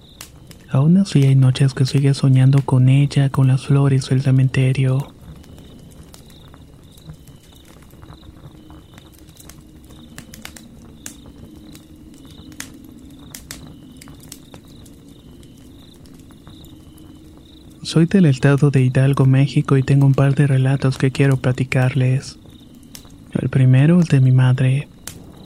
Aún 0.72 0.96
así 0.96 1.24
hay 1.24 1.36
noches 1.36 1.74
que 1.74 1.86
sigue 1.86 2.14
soñando 2.14 2.62
con 2.62 2.88
ella, 2.88 3.30
con 3.30 3.48
las 3.48 3.66
flores 3.66 4.08
del 4.08 4.22
cementerio. 4.22 5.14
Soy 17.84 18.06
del 18.06 18.26
estado 18.26 18.72
de 18.72 18.82
Hidalgo, 18.82 19.26
México 19.26 19.76
y 19.76 19.84
tengo 19.84 20.06
un 20.06 20.14
par 20.14 20.36
de 20.36 20.48
relatos 20.48 20.98
que 20.98 21.12
quiero 21.12 21.36
platicarles. 21.36 22.40
El 23.34 23.50
primero 23.50 24.00
es 24.00 24.08
de 24.08 24.22
mi 24.22 24.32
madre. 24.32 24.88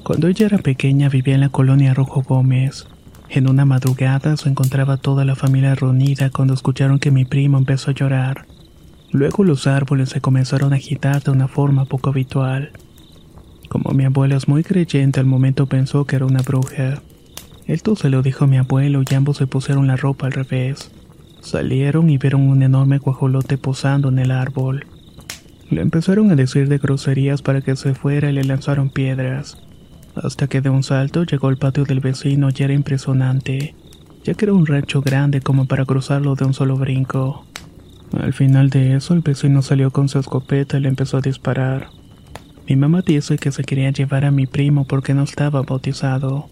Cuando 0.04 0.28
ella 0.28 0.46
era 0.46 0.60
pequeña 0.60 1.10
vivía 1.10 1.34
en 1.34 1.42
la 1.42 1.50
colonia 1.50 1.96
Rojo 1.96 2.22
Gómez. 2.22 2.86
En 3.30 3.50
una 3.50 3.66
madrugada 3.66 4.38
se 4.38 4.50
encontraba 4.50 4.98
toda 4.98 5.26
la 5.26 5.36
familia 5.36 5.76
reunida 5.76 6.30
cuando 6.30 6.54
escucharon 6.54 7.00
que 7.00 7.12
mi 7.12 7.26
primo 7.26 7.58
empezó 7.58 7.92
a 7.92 7.94
llorar. 7.94 8.46
Luego 9.12 9.44
los 9.44 9.68
árboles 9.68 10.10
se 10.10 10.22
comenzaron 10.22 10.74
a 10.74 10.78
agitar 10.78 11.24
de 11.24 11.32
una 11.32 11.48
forma 11.48 11.86
poco 11.86 12.10
habitual. 12.10 12.72
Como 13.70 13.92
mi 13.92 14.06
abuela 14.06 14.36
es 14.36 14.48
muy 14.48 14.64
creyente, 14.64 15.20
al 15.20 15.26
momento 15.26 15.66
pensó 15.66 16.06
que 16.06 16.18
era 16.18 16.26
una 16.26 16.44
bruja. 16.44 17.02
Esto 17.66 17.96
se 17.96 18.10
lo 18.10 18.22
dijo 18.22 18.44
a 18.44 18.48
mi 18.48 18.58
abuelo 18.58 19.02
y 19.10 19.16
ambos 19.16 19.38
se 19.38 19.48
pusieron 19.48 19.88
la 19.88 19.96
ropa 19.96 20.28
al 20.28 20.34
revés. 20.34 20.92
Salieron 21.42 22.10
y 22.10 22.18
vieron 22.18 22.48
un 22.48 22.62
enorme 22.62 23.00
guajolote 23.00 23.58
posando 23.58 24.10
en 24.10 24.20
el 24.20 24.32
árbol. 24.32 24.86
Le 25.70 25.82
empezaron 25.82 26.30
a 26.30 26.36
decir 26.36 26.70
de 26.70 26.78
groserías 26.78 27.42
para 27.42 27.62
que 27.62 27.76
se 27.76 27.96
fuera 27.96 28.30
y 28.30 28.34
le 28.34 28.44
lanzaron 28.44 28.90
piedras. 28.90 29.58
Hasta 30.16 30.48
que 30.48 30.62
de 30.62 30.70
un 30.70 30.84
salto 30.84 31.24
llegó 31.24 31.48
al 31.48 31.58
patio 31.58 31.84
del 31.84 32.00
vecino 32.00 32.50
y 32.56 32.64
era 32.64 32.74
impresionante, 32.74 33.76
ya 34.24 34.34
que 34.34 34.46
era 34.46 34.54
un 34.54 34.66
rancho 34.66 35.02
grande 35.02 35.42
como 35.42 35.66
para 35.66 35.86
cruzarlo 35.86 36.36
de 36.36 36.46
un 36.46 36.54
solo 36.54 36.78
brinco. 36.78 37.46
Al 38.18 38.34
final 38.34 38.70
de 38.70 38.96
eso, 38.96 39.14
el 39.14 39.22
vecino 39.22 39.62
salió 39.62 39.92
con 39.92 40.08
su 40.08 40.20
escopeta 40.20 40.78
y 40.78 40.82
le 40.82 40.90
empezó 40.90 41.18
a 41.18 41.22
disparar. 41.22 41.90
Mi 42.68 42.76
mamá 42.76 43.02
dice 43.06 43.38
que 43.38 43.52
se 43.52 43.64
quería 43.64 43.92
llevar 43.92 44.26
a 44.26 44.32
mi 44.32 44.48
primo 44.48 44.86
porque 44.86 45.14
no 45.14 45.24
estaba 45.24 45.62
bautizado. 45.62 46.48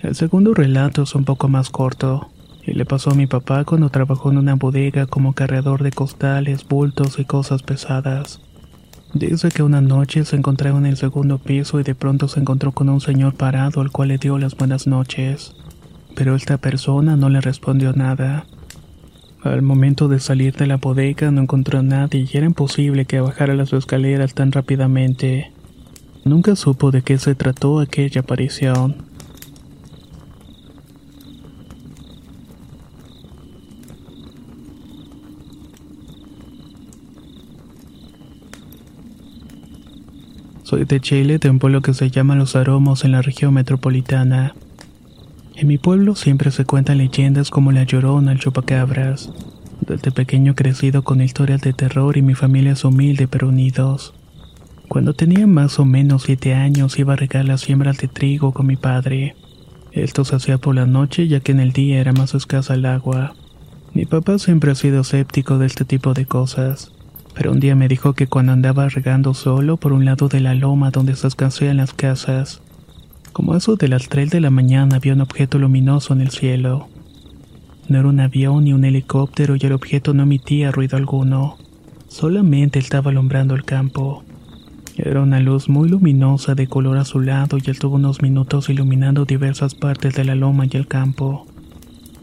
El 0.00 0.14
segundo 0.14 0.54
relato 0.54 1.02
es 1.02 1.14
un 1.14 1.24
poco 1.24 1.48
más 1.48 1.70
corto 1.70 2.30
y 2.64 2.72
le 2.72 2.84
pasó 2.84 3.10
a 3.10 3.14
mi 3.14 3.26
papá 3.26 3.64
cuando 3.64 3.90
trabajó 3.90 4.30
en 4.30 4.38
una 4.38 4.54
bodega 4.54 5.06
como 5.06 5.34
cargador 5.34 5.82
de 5.82 5.92
costales, 5.92 6.66
bultos 6.66 7.18
y 7.18 7.24
cosas 7.24 7.62
pesadas. 7.62 8.40
Dice 9.14 9.48
que 9.48 9.62
una 9.62 9.80
noche 9.80 10.24
se 10.24 10.36
encontraba 10.36 10.78
en 10.78 10.86
el 10.86 10.98
segundo 10.98 11.38
piso 11.38 11.80
y 11.80 11.82
de 11.82 11.94
pronto 11.94 12.28
se 12.28 12.40
encontró 12.40 12.72
con 12.72 12.90
un 12.90 13.00
señor 13.00 13.34
parado 13.34 13.80
al 13.80 13.90
cual 13.90 14.08
le 14.08 14.18
dio 14.18 14.38
las 14.38 14.54
buenas 14.54 14.86
noches. 14.86 15.54
Pero 16.14 16.36
esta 16.36 16.58
persona 16.58 17.16
no 17.16 17.30
le 17.30 17.40
respondió 17.40 17.94
nada. 17.94 18.44
Al 19.42 19.62
momento 19.62 20.08
de 20.08 20.20
salir 20.20 20.54
de 20.56 20.66
la 20.66 20.76
bodega 20.76 21.30
no 21.30 21.40
encontró 21.40 21.78
a 21.78 21.82
nadie 21.82 22.28
y 22.30 22.36
era 22.36 22.44
imposible 22.44 23.06
que 23.06 23.20
bajara 23.20 23.54
las 23.54 23.72
escaleras 23.72 24.34
tan 24.34 24.52
rápidamente. 24.52 25.52
Nunca 26.24 26.54
supo 26.54 26.90
de 26.90 27.00
qué 27.00 27.18
se 27.18 27.34
trató 27.34 27.80
aquella 27.80 28.20
aparición. 28.20 29.07
Soy 40.68 40.84
de 40.84 41.00
Chile, 41.00 41.38
de 41.38 41.48
un 41.48 41.58
pueblo 41.58 41.80
que 41.80 41.94
se 41.94 42.10
llama 42.10 42.34
Los 42.34 42.54
Aromos 42.54 43.06
en 43.06 43.12
la 43.12 43.22
región 43.22 43.54
metropolitana. 43.54 44.54
En 45.56 45.66
mi 45.66 45.78
pueblo 45.78 46.14
siempre 46.14 46.50
se 46.50 46.66
cuentan 46.66 46.98
leyendas 46.98 47.48
como 47.48 47.72
la 47.72 47.84
Llorona, 47.84 48.32
el 48.32 48.38
Chupacabras. 48.38 49.32
Desde 49.80 50.10
pequeño 50.10 50.54
crecido 50.54 51.04
con 51.04 51.22
historias 51.22 51.62
de 51.62 51.72
terror 51.72 52.18
y 52.18 52.20
mi 52.20 52.34
familia 52.34 52.72
es 52.72 52.84
humilde 52.84 53.26
pero 53.26 53.48
unidos. 53.48 54.12
Cuando 54.88 55.14
tenía 55.14 55.46
más 55.46 55.78
o 55.78 55.86
menos 55.86 56.24
siete 56.24 56.52
años 56.52 56.98
iba 56.98 57.14
a 57.14 57.16
regar 57.16 57.46
las 57.46 57.62
siembras 57.62 57.96
de 57.96 58.08
trigo 58.08 58.52
con 58.52 58.66
mi 58.66 58.76
padre. 58.76 59.36
Esto 59.92 60.26
se 60.26 60.36
hacía 60.36 60.58
por 60.58 60.74
la 60.74 60.84
noche 60.84 61.28
ya 61.28 61.40
que 61.40 61.52
en 61.52 61.60
el 61.60 61.72
día 61.72 61.98
era 61.98 62.12
más 62.12 62.34
escasa 62.34 62.74
el 62.74 62.84
agua. 62.84 63.32
Mi 63.94 64.04
papá 64.04 64.38
siempre 64.38 64.72
ha 64.72 64.74
sido 64.74 65.00
escéptico 65.00 65.56
de 65.56 65.64
este 65.64 65.86
tipo 65.86 66.12
de 66.12 66.26
cosas 66.26 66.92
pero 67.34 67.52
un 67.52 67.60
día 67.60 67.76
me 67.76 67.88
dijo 67.88 68.14
que 68.14 68.26
cuando 68.26 68.52
andaba 68.52 68.88
regando 68.88 69.34
solo 69.34 69.76
por 69.76 69.92
un 69.92 70.04
lado 70.04 70.28
de 70.28 70.40
la 70.40 70.54
loma 70.54 70.90
donde 70.90 71.14
se 71.16 71.26
escasean 71.26 71.76
las 71.76 71.92
casas, 71.92 72.60
como 73.32 73.54
eso 73.54 73.76
de 73.76 73.88
las 73.88 74.08
3 74.08 74.30
de 74.30 74.40
la 74.40 74.50
mañana 74.50 74.96
había 74.96 75.12
un 75.12 75.20
objeto 75.20 75.58
luminoso 75.58 76.12
en 76.12 76.20
el 76.20 76.30
cielo. 76.30 76.88
No 77.88 78.00
era 78.00 78.08
un 78.08 78.20
avión 78.20 78.64
ni 78.64 78.72
un 78.72 78.84
helicóptero 78.84 79.56
y 79.56 79.64
el 79.64 79.72
objeto 79.72 80.12
no 80.12 80.24
emitía 80.24 80.72
ruido 80.72 80.96
alguno, 80.96 81.56
solamente 82.08 82.78
estaba 82.78 83.10
alumbrando 83.10 83.54
el 83.54 83.64
campo. 83.64 84.24
Era 84.96 85.22
una 85.22 85.38
luz 85.38 85.68
muy 85.68 85.88
luminosa 85.88 86.56
de 86.56 86.66
color 86.66 86.98
azulado 86.98 87.56
y 87.64 87.70
estuvo 87.70 87.94
unos 87.94 88.20
minutos 88.20 88.68
iluminando 88.68 89.24
diversas 89.24 89.76
partes 89.76 90.14
de 90.14 90.24
la 90.24 90.34
loma 90.34 90.66
y 90.66 90.76
el 90.76 90.88
campo. 90.88 91.46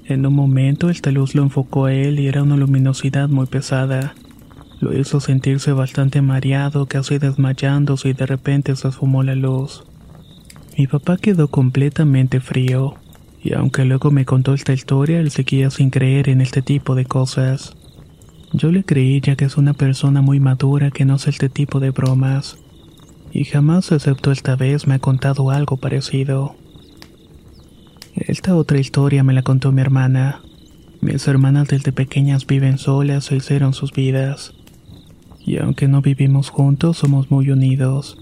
En 0.04 0.26
un 0.26 0.34
momento 0.34 0.90
esta 0.90 1.10
luz 1.10 1.34
lo 1.34 1.44
enfocó 1.44 1.86
a 1.86 1.94
él 1.94 2.20
y 2.20 2.28
era 2.28 2.44
una 2.44 2.58
luminosidad 2.58 3.30
muy 3.30 3.46
pesada. 3.46 4.14
Lo 4.82 4.98
hizo 4.98 5.22
sentirse 5.22 5.72
bastante 5.72 6.22
mareado, 6.22 6.86
casi 6.86 7.18
desmayándose 7.18 8.10
y 8.10 8.14
de 8.14 8.26
repente 8.26 8.76
se 8.76 8.90
esfumó 8.90 9.24
la 9.24 9.36
luz. 9.36 9.84
Mi 10.78 10.86
papá 10.86 11.18
quedó 11.18 11.48
completamente 11.48 12.42
frío, 12.42 12.96
y 13.42 13.54
aunque 13.54 13.86
luego 13.86 14.12
me 14.12 14.26
contó 14.26 14.54
esta 14.54 14.74
historia, 14.74 15.20
él 15.20 15.32
seguía 15.32 15.70
sin 15.70 15.92
creer 15.92 16.28
en 16.28 16.42
este 16.42 16.62
tipo 16.62 16.94
de 16.96 17.06
cosas. 17.06 17.78
Yo 18.52 18.72
le 18.72 18.84
creí 18.84 19.22
ya 19.22 19.38
que 19.38 19.46
es 19.46 19.56
una 19.56 19.74
persona 19.74 20.22
muy 20.22 20.42
madura 20.42 20.92
que 20.92 21.06
no 21.06 21.14
hace 21.14 21.30
este 21.30 21.48
tipo 21.48 21.80
de 21.80 21.92
bromas, 21.92 22.58
y 23.32 23.46
jamás 23.46 23.92
excepto 23.94 24.32
esta 24.32 24.58
vez 24.58 24.88
me 24.88 24.96
ha 24.96 25.00
contado 25.00 25.52
algo 25.52 25.78
parecido. 25.78 26.56
Esta 28.14 28.56
otra 28.56 28.80
historia 28.80 29.24
me 29.24 29.34
la 29.34 29.42
contó 29.42 29.72
mi 29.72 29.82
hermana. 29.82 30.42
Mis 31.00 31.28
hermanas 31.28 31.70
desde 31.70 31.92
pequeñas 31.94 32.46
viven 32.46 32.78
solas 32.78 33.32
e 33.32 33.38
hicieron 33.38 33.74
sus 33.74 33.92
vidas 33.92 34.54
y 35.46 35.58
aunque 35.58 35.88
no 35.88 36.02
vivimos 36.02 36.50
juntos, 36.50 36.98
somos 36.98 37.30
muy 37.30 37.52
unidos. 37.52 38.18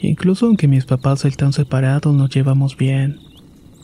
Incluso 0.00 0.46
aunque 0.46 0.66
mis 0.66 0.86
papás 0.86 1.24
están 1.24 1.52
separados, 1.52 2.14
nos 2.14 2.30
llevamos 2.30 2.76
bien. 2.76 3.20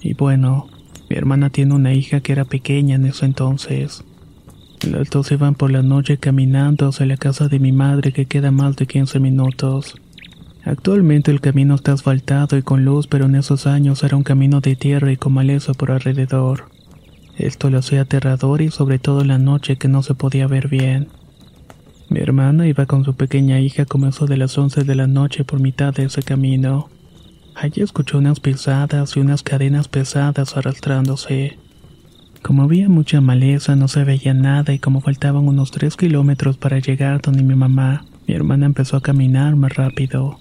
Y 0.00 0.14
bueno, 0.14 0.68
mi 1.10 1.16
hermana 1.16 1.50
tiene 1.50 1.74
una 1.74 1.92
hija 1.92 2.20
que 2.20 2.32
era 2.32 2.46
pequeña 2.46 2.96
en 2.96 3.04
ese 3.04 3.26
entonces. 3.26 4.04
Los 4.88 5.10
dos 5.10 5.30
iban 5.30 5.54
por 5.54 5.70
la 5.70 5.82
noche 5.82 6.16
caminando 6.16 6.88
hacia 6.88 7.04
la 7.04 7.18
casa 7.18 7.48
de 7.48 7.58
mi 7.58 7.70
madre 7.70 8.12
que 8.12 8.24
queda 8.24 8.50
más 8.50 8.76
de 8.76 8.86
15 8.86 9.20
minutos. 9.20 9.94
Actualmente 10.64 11.30
el 11.30 11.42
camino 11.42 11.74
está 11.74 11.92
asfaltado 11.92 12.56
y 12.56 12.62
con 12.62 12.84
luz, 12.86 13.06
pero 13.06 13.26
en 13.26 13.34
esos 13.34 13.66
años 13.66 14.02
era 14.02 14.16
un 14.16 14.22
camino 14.22 14.62
de 14.62 14.76
tierra 14.76 15.12
y 15.12 15.18
con 15.18 15.34
maleza 15.34 15.74
por 15.74 15.90
alrededor. 15.90 16.70
Esto 17.36 17.68
lo 17.68 17.78
hacía 17.78 18.02
aterrador 18.02 18.62
y 18.62 18.70
sobre 18.70 18.98
todo 18.98 19.22
la 19.24 19.38
noche 19.38 19.76
que 19.76 19.88
no 19.88 20.02
se 20.02 20.14
podía 20.14 20.46
ver 20.46 20.68
bien. 20.68 21.08
Mi 22.10 22.18
hermana 22.18 22.66
iba 22.66 22.86
con 22.86 23.04
su 23.04 23.14
pequeña 23.14 23.60
hija 23.60 23.84
como 23.84 24.08
eso 24.08 24.26
de 24.26 24.36
las 24.36 24.58
once 24.58 24.82
de 24.82 24.96
la 24.96 25.06
noche 25.06 25.44
por 25.44 25.60
mitad 25.60 25.94
de 25.94 26.06
ese 26.06 26.24
camino. 26.24 26.88
Allí 27.54 27.82
escuchó 27.82 28.18
unas 28.18 28.40
pisadas 28.40 29.16
y 29.16 29.20
unas 29.20 29.44
cadenas 29.44 29.86
pesadas 29.86 30.56
arrastrándose. 30.56 31.56
Como 32.42 32.64
había 32.64 32.88
mucha 32.88 33.20
maleza 33.20 33.76
no 33.76 33.86
se 33.86 34.02
veía 34.02 34.34
nada 34.34 34.72
y 34.72 34.80
como 34.80 35.00
faltaban 35.00 35.46
unos 35.46 35.70
tres 35.70 35.96
kilómetros 35.96 36.56
para 36.56 36.80
llegar 36.80 37.22
donde 37.22 37.44
mi 37.44 37.54
mamá, 37.54 38.04
Mi 38.26 38.34
hermana 38.34 38.66
empezó 38.66 38.96
a 38.96 39.02
caminar 39.02 39.54
más 39.54 39.76
rápido. 39.76 40.40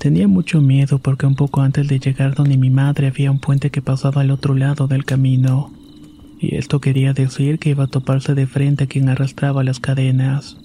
Tenía 0.00 0.26
mucho 0.26 0.60
miedo 0.60 0.98
porque 0.98 1.24
un 1.24 1.36
poco 1.36 1.60
antes 1.60 1.86
de 1.86 2.00
llegar 2.00 2.34
donde 2.34 2.56
mi 2.56 2.70
madre 2.70 3.06
había 3.06 3.30
un 3.30 3.38
puente 3.38 3.70
que 3.70 3.80
pasaba 3.80 4.22
al 4.22 4.32
otro 4.32 4.54
lado 4.54 4.88
del 4.88 5.04
camino. 5.04 5.72
Y 6.40 6.56
esto 6.56 6.80
quería 6.80 7.12
decir 7.12 7.60
que 7.60 7.70
iba 7.70 7.84
a 7.84 7.88
toparse 7.88 8.34
de 8.34 8.48
frente 8.48 8.84
a 8.84 8.86
quien 8.88 9.08
arrastraba 9.08 9.62
las 9.62 9.78
cadenas. 9.78 10.56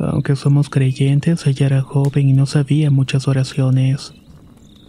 Aunque 0.00 0.34
somos 0.34 0.70
creyentes, 0.70 1.46
ella 1.46 1.66
era 1.66 1.82
joven 1.82 2.30
y 2.30 2.32
no 2.32 2.46
sabía 2.46 2.90
muchas 2.90 3.28
oraciones. 3.28 4.14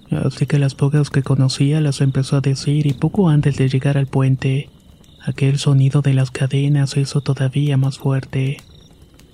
Así 0.09 0.45
que 0.45 0.57
las 0.57 0.73
pocas 0.73 1.09
que 1.09 1.21
conocía 1.21 1.81
las 1.81 1.99
empezó 1.99 2.37
a 2.37 2.41
decir 2.41 2.87
y 2.87 2.93
poco 2.93 3.27
antes 3.27 3.57
de 3.57 3.67
llegar 3.67 3.97
al 3.97 4.07
puente, 4.07 4.69
aquel 5.25 5.57
sonido 5.59 6.01
de 6.01 6.13
las 6.13 6.31
cadenas 6.31 6.95
hizo 6.95 7.19
todavía 7.19 7.75
más 7.75 7.97
fuerte. 7.97 8.57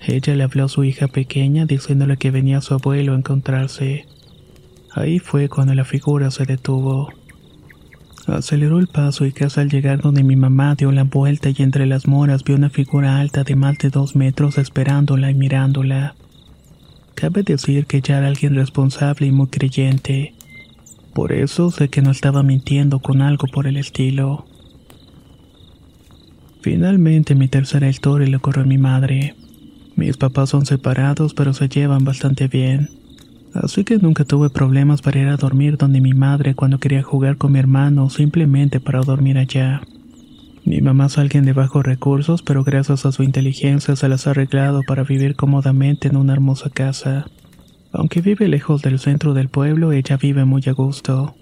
Ella 0.05 0.35
le 0.35 0.43
habló 0.43 0.65
a 0.65 0.69
su 0.69 0.83
hija 0.83 1.07
pequeña 1.07 1.65
diciéndole 1.65 2.17
que 2.17 2.31
venía 2.31 2.61
su 2.61 2.73
abuelo 2.73 3.13
a 3.13 3.17
encontrarse. 3.17 4.07
Ahí 4.95 5.19
fue 5.19 5.47
cuando 5.47 5.75
la 5.75 5.85
figura 5.85 6.31
se 6.31 6.45
detuvo. 6.45 7.09
Aceleró 8.27 8.77
el 8.79 8.87
paso 8.87 9.25
y 9.25 9.31
casi 9.31 9.61
al 9.61 9.69
llegar 9.69 10.01
donde 10.01 10.21
mi 10.21 10.35
mamá 10.35 10.75
dio 10.75 10.91
la 10.91 11.05
vuelta 11.05 11.49
y 11.49 11.55
entre 11.59 11.85
las 11.85 12.07
moras 12.07 12.43
vio 12.43 12.57
una 12.57 12.69
figura 12.69 13.19
alta 13.19 13.45
de 13.45 13.55
más 13.55 13.77
de 13.77 13.89
dos 13.89 14.17
metros 14.17 14.57
esperándola 14.57 15.31
y 15.31 15.33
mirándola. 15.33 16.13
Cabe 17.15 17.43
decir 17.43 17.85
que 17.85 18.01
ya 18.01 18.17
era 18.17 18.27
alguien 18.27 18.53
responsable 18.55 19.27
y 19.27 19.31
muy 19.31 19.47
creyente. 19.47 20.35
Por 21.13 21.31
eso 21.31 21.71
sé 21.71 21.87
que 21.87 22.01
no 22.01 22.11
estaba 22.11 22.43
mintiendo 22.43 22.99
con 22.99 23.21
algo 23.21 23.47
por 23.47 23.65
el 23.65 23.77
estilo. 23.77 24.45
Finalmente 26.61 27.33
mi 27.33 27.47
tercera 27.47 27.87
historia 27.87 28.27
le 28.27 28.35
ocurrió 28.35 28.63
a 28.63 28.67
mi 28.67 28.77
madre. 28.77 29.35
Mis 29.95 30.17
papás 30.17 30.49
son 30.49 30.65
separados 30.65 31.33
pero 31.33 31.53
se 31.53 31.69
llevan 31.69 32.03
bastante 32.03 32.49
bien. 32.49 32.89
Así 33.53 33.83
que 33.83 33.97
nunca 33.97 34.23
tuve 34.23 34.49
problemas 34.49 35.01
para 35.01 35.19
ir 35.19 35.27
a 35.27 35.37
dormir 35.37 35.77
donde 35.77 36.01
mi 36.01 36.13
madre 36.13 36.55
cuando 36.55 36.79
quería 36.79 37.03
jugar 37.03 37.37
con 37.37 37.51
mi 37.51 37.59
hermano 37.59 38.05
o 38.05 38.09
simplemente 38.09 38.79
para 38.79 39.01
dormir 39.01 39.37
allá. 39.37 39.81
Mi 40.65 40.81
mamá 40.81 41.05
es 41.05 41.17
alguien 41.17 41.45
de 41.45 41.53
bajos 41.53 41.85
recursos, 41.85 42.41
pero 42.41 42.63
gracias 42.63 43.05
a 43.05 43.11
su 43.11 43.23
inteligencia 43.23 43.95
se 43.95 44.09
las 44.09 44.27
ha 44.27 44.31
arreglado 44.31 44.81
para 44.85 45.03
vivir 45.03 45.35
cómodamente 45.35 46.09
en 46.09 46.17
una 46.17 46.33
hermosa 46.33 46.69
casa. 46.69 47.25
Aunque 47.93 48.21
vive 48.21 48.47
lejos 48.47 48.81
del 48.81 48.99
centro 48.99 49.33
del 49.33 49.47
pueblo, 49.47 49.93
ella 49.93 50.17
vive 50.17 50.43
muy 50.43 50.63
a 50.67 50.73
gusto. 50.73 51.35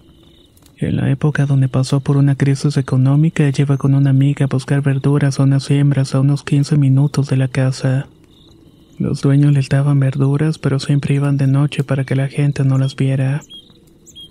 En 0.77 0.97
la 0.97 1.09
época 1.09 1.45
donde 1.45 1.69
pasó 1.69 2.01
por 2.01 2.17
una 2.17 2.35
crisis 2.35 2.77
económica, 2.77 3.49
iba 3.57 3.77
con 3.77 3.95
una 3.95 4.11
amiga 4.11 4.45
a 4.45 4.47
buscar 4.47 4.81
verduras 4.81 5.39
a 5.39 5.43
unas 5.43 5.63
siembras 5.63 6.13
a 6.13 6.19
unos 6.19 6.43
15 6.43 6.77
minutos 6.77 7.27
de 7.27 7.37
la 7.37 7.47
casa. 7.47 8.07
Los 8.97 9.21
dueños 9.21 9.51
les 9.51 9.67
daban 9.67 9.99
verduras, 9.99 10.57
pero 10.57 10.79
siempre 10.79 11.15
iban 11.15 11.35
de 11.35 11.47
noche 11.47 11.83
para 11.83 12.05
que 12.05 12.15
la 12.15 12.29
gente 12.29 12.63
no 12.63 12.77
las 12.77 12.95
viera. 12.95 13.41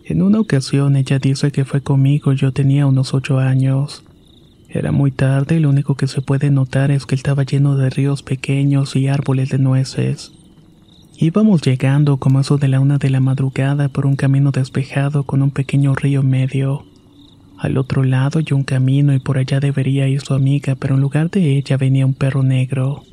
En 0.07 0.23
una 0.23 0.41
ocasión 0.41 0.97
ella 0.97 1.19
dice 1.19 1.53
que 1.53 1.67
fue 1.67 1.83
conmigo, 1.83 2.33
yo 2.33 2.51
tenía 2.51 2.87
unos 2.87 3.13
ocho 3.13 3.39
años. 3.39 4.05
Era 4.71 4.91
muy 4.91 5.11
tarde 5.11 5.57
y 5.57 5.61
lo 5.61 5.69
único 5.69 5.97
que 5.97 6.07
se 6.07 6.23
puede 6.23 6.51
notar 6.51 6.91
es 6.91 7.05
que 7.05 7.15
estaba 7.15 7.43
lleno 7.43 7.77
de 7.77 7.91
ríos 7.91 8.23
pequeños 8.23 8.97
y 8.97 9.07
árboles 9.09 9.51
de 9.51 9.59
nueces. 9.59 10.33
Íbamos 11.19 11.61
llegando 11.61 12.17
como 12.17 12.41
eso 12.41 12.57
de 12.57 12.69
la 12.69 12.81
una 12.81 12.97
de 12.97 13.11
la 13.11 13.21
madrugada 13.21 13.91
por 13.91 14.07
un 14.07 14.17
camino 14.17 14.51
despejado 14.51 15.25
con 15.25 15.43
un 15.43 15.51
pequeño 15.51 15.95
río 15.95 16.23
medio. 16.23 16.87
Al 17.59 17.77
otro 17.77 18.03
lado 18.03 18.39
hay 18.39 18.47
un 18.53 18.65
camino 18.65 19.13
y 19.13 19.19
por 19.19 19.37
allá 19.37 19.61
debería 19.61 20.09
ir 20.09 20.23
su 20.23 20.33
amiga, 20.33 20.75
pero 20.75 20.95
en 20.95 21.03
lugar 21.03 21.31
de 21.31 21.59
ella 21.59 21.77
venía 21.77 22.07
un 22.07 22.15
perro 22.15 22.43
negro 22.43 23.05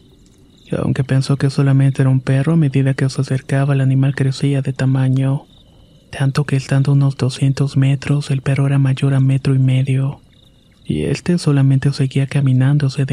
aunque 0.78 1.04
pensó 1.04 1.38
que 1.38 1.50
solamente 1.50 2.01
era 2.01 2.10
un 2.10 2.20
perro, 2.20 2.54
a 2.54 2.58
medida 2.58 2.94
que 2.94 3.10
se 3.10 3.22
acercaba 3.22 3.74
el 3.74 3.82
animal 3.82 4.16
crecía 4.16 4.62
de 4.62 4.74
tamaño. 4.74 5.44
Tanto 6.12 6.44
que 6.44 6.56
estando 6.56 6.92
unos 6.92 7.16
200 7.18 7.78
metros, 7.78 8.32
el 8.32 8.42
perro 8.42 8.68
era 8.68 8.80
mayor 8.80 9.13
a 9.13 9.20
metro 9.20 9.56
y 9.56 9.60
medio. 9.60 10.22
Y 10.86 11.04
este 11.04 11.38
solamente 11.38 11.93
seguía 11.93 12.28
caminando 12.28 12.88
hacia. 12.88 13.06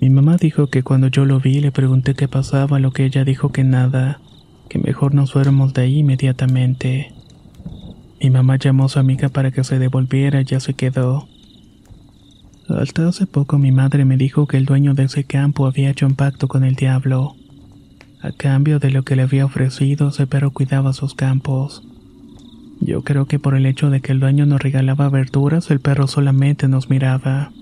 Mi 0.00 0.10
mamá 0.10 0.36
dijo 0.36 0.66
que 0.66 0.82
cuando 0.82 1.06
yo 1.06 1.24
lo 1.24 1.40
vi 1.40 1.60
le 1.60 1.72
pregunté 1.72 2.14
qué 2.14 2.28
pasaba, 2.28 2.78
lo 2.78 2.90
que 2.90 3.04
ella 3.04 3.24
dijo 3.24 3.50
que 3.50 3.64
nada, 3.64 4.20
que 4.68 4.78
mejor 4.78 5.14
nos 5.14 5.32
fuéramos 5.32 5.74
de 5.74 5.82
ahí 5.82 5.98
inmediatamente. 5.98 7.12
Mi 8.20 8.30
mamá 8.30 8.56
llamó 8.56 8.86
a 8.86 8.88
su 8.88 8.98
amiga 8.98 9.28
para 9.28 9.50
que 9.52 9.64
se 9.64 9.78
devolviera 9.78 10.40
y 10.40 10.44
ya 10.44 10.60
se 10.60 10.74
quedó. 10.74 11.28
Hasta 12.78 13.06
hace 13.06 13.26
poco 13.26 13.58
mi 13.58 13.70
madre 13.70 14.04
me 14.04 14.16
dijo 14.16 14.46
que 14.46 14.56
el 14.56 14.64
dueño 14.64 14.94
de 14.94 15.04
ese 15.04 15.24
campo 15.24 15.66
había 15.66 15.90
hecho 15.90 16.06
un 16.06 16.14
pacto 16.14 16.48
con 16.48 16.64
el 16.64 16.74
diablo. 16.74 17.36
A 18.22 18.32
cambio 18.32 18.78
de 18.78 18.90
lo 18.90 19.02
que 19.02 19.14
le 19.14 19.22
había 19.22 19.44
ofrecido, 19.44 20.08
ese 20.08 20.26
perro 20.26 20.52
cuidaba 20.52 20.92
sus 20.92 21.14
campos. 21.14 21.82
Yo 22.80 23.02
creo 23.02 23.26
que 23.26 23.38
por 23.38 23.54
el 23.54 23.66
hecho 23.66 23.90
de 23.90 24.00
que 24.00 24.12
el 24.12 24.20
dueño 24.20 24.46
nos 24.46 24.62
regalaba 24.62 25.08
verduras, 25.08 25.70
el 25.70 25.80
perro 25.80 26.06
solamente 26.06 26.66
nos 26.66 26.88
miraba. 26.88 27.52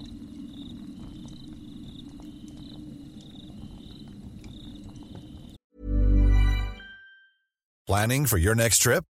Planning 7.86 8.26
for 8.26 8.38
your 8.38 8.54
next 8.54 8.82
trip? 8.82 9.04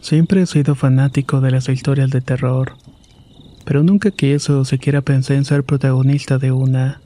Siempre 0.00 0.42
he 0.42 0.46
sido 0.46 0.74
fanático 0.74 1.40
de 1.40 1.50
las 1.50 1.68
historias 1.68 2.10
de 2.10 2.20
terror, 2.20 2.74
pero 3.64 3.82
nunca 3.82 4.10
quise 4.10 4.52
o 4.52 4.64
siquiera 4.64 5.02
pensé 5.02 5.34
en 5.34 5.44
ser 5.44 5.64
protagonista 5.64 6.38
de 6.38 6.52
una. 6.52 7.00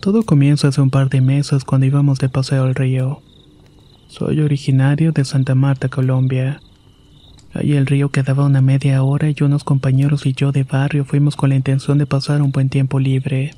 Todo 0.00 0.22
comienza 0.22 0.68
hace 0.68 0.80
un 0.80 0.90
par 0.90 1.10
de 1.10 1.20
meses 1.20 1.64
cuando 1.64 1.86
íbamos 1.86 2.18
de 2.18 2.28
paseo 2.28 2.64
al 2.64 2.74
río. 2.74 3.20
Soy 4.08 4.40
originario 4.40 5.12
de 5.12 5.24
Santa 5.24 5.54
Marta, 5.54 5.88
Colombia. 5.88 6.60
Ahí 7.52 7.74
el 7.74 7.86
río 7.86 8.08
quedaba 8.08 8.46
una 8.46 8.62
media 8.62 9.02
hora 9.02 9.28
y 9.28 9.36
unos 9.42 9.62
compañeros 9.62 10.24
y 10.24 10.32
yo 10.32 10.52
de 10.52 10.64
barrio 10.64 11.04
fuimos 11.04 11.36
con 11.36 11.50
la 11.50 11.56
intención 11.56 11.98
de 11.98 12.06
pasar 12.06 12.40
un 12.40 12.50
buen 12.50 12.70
tiempo 12.70 12.98
libre. 12.98 13.52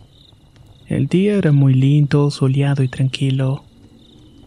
El 0.89 1.07
día 1.07 1.37
era 1.37 1.53
muy 1.53 1.75
lindo, 1.75 2.31
soleado 2.31 2.83
y 2.83 2.89
tranquilo. 2.89 3.65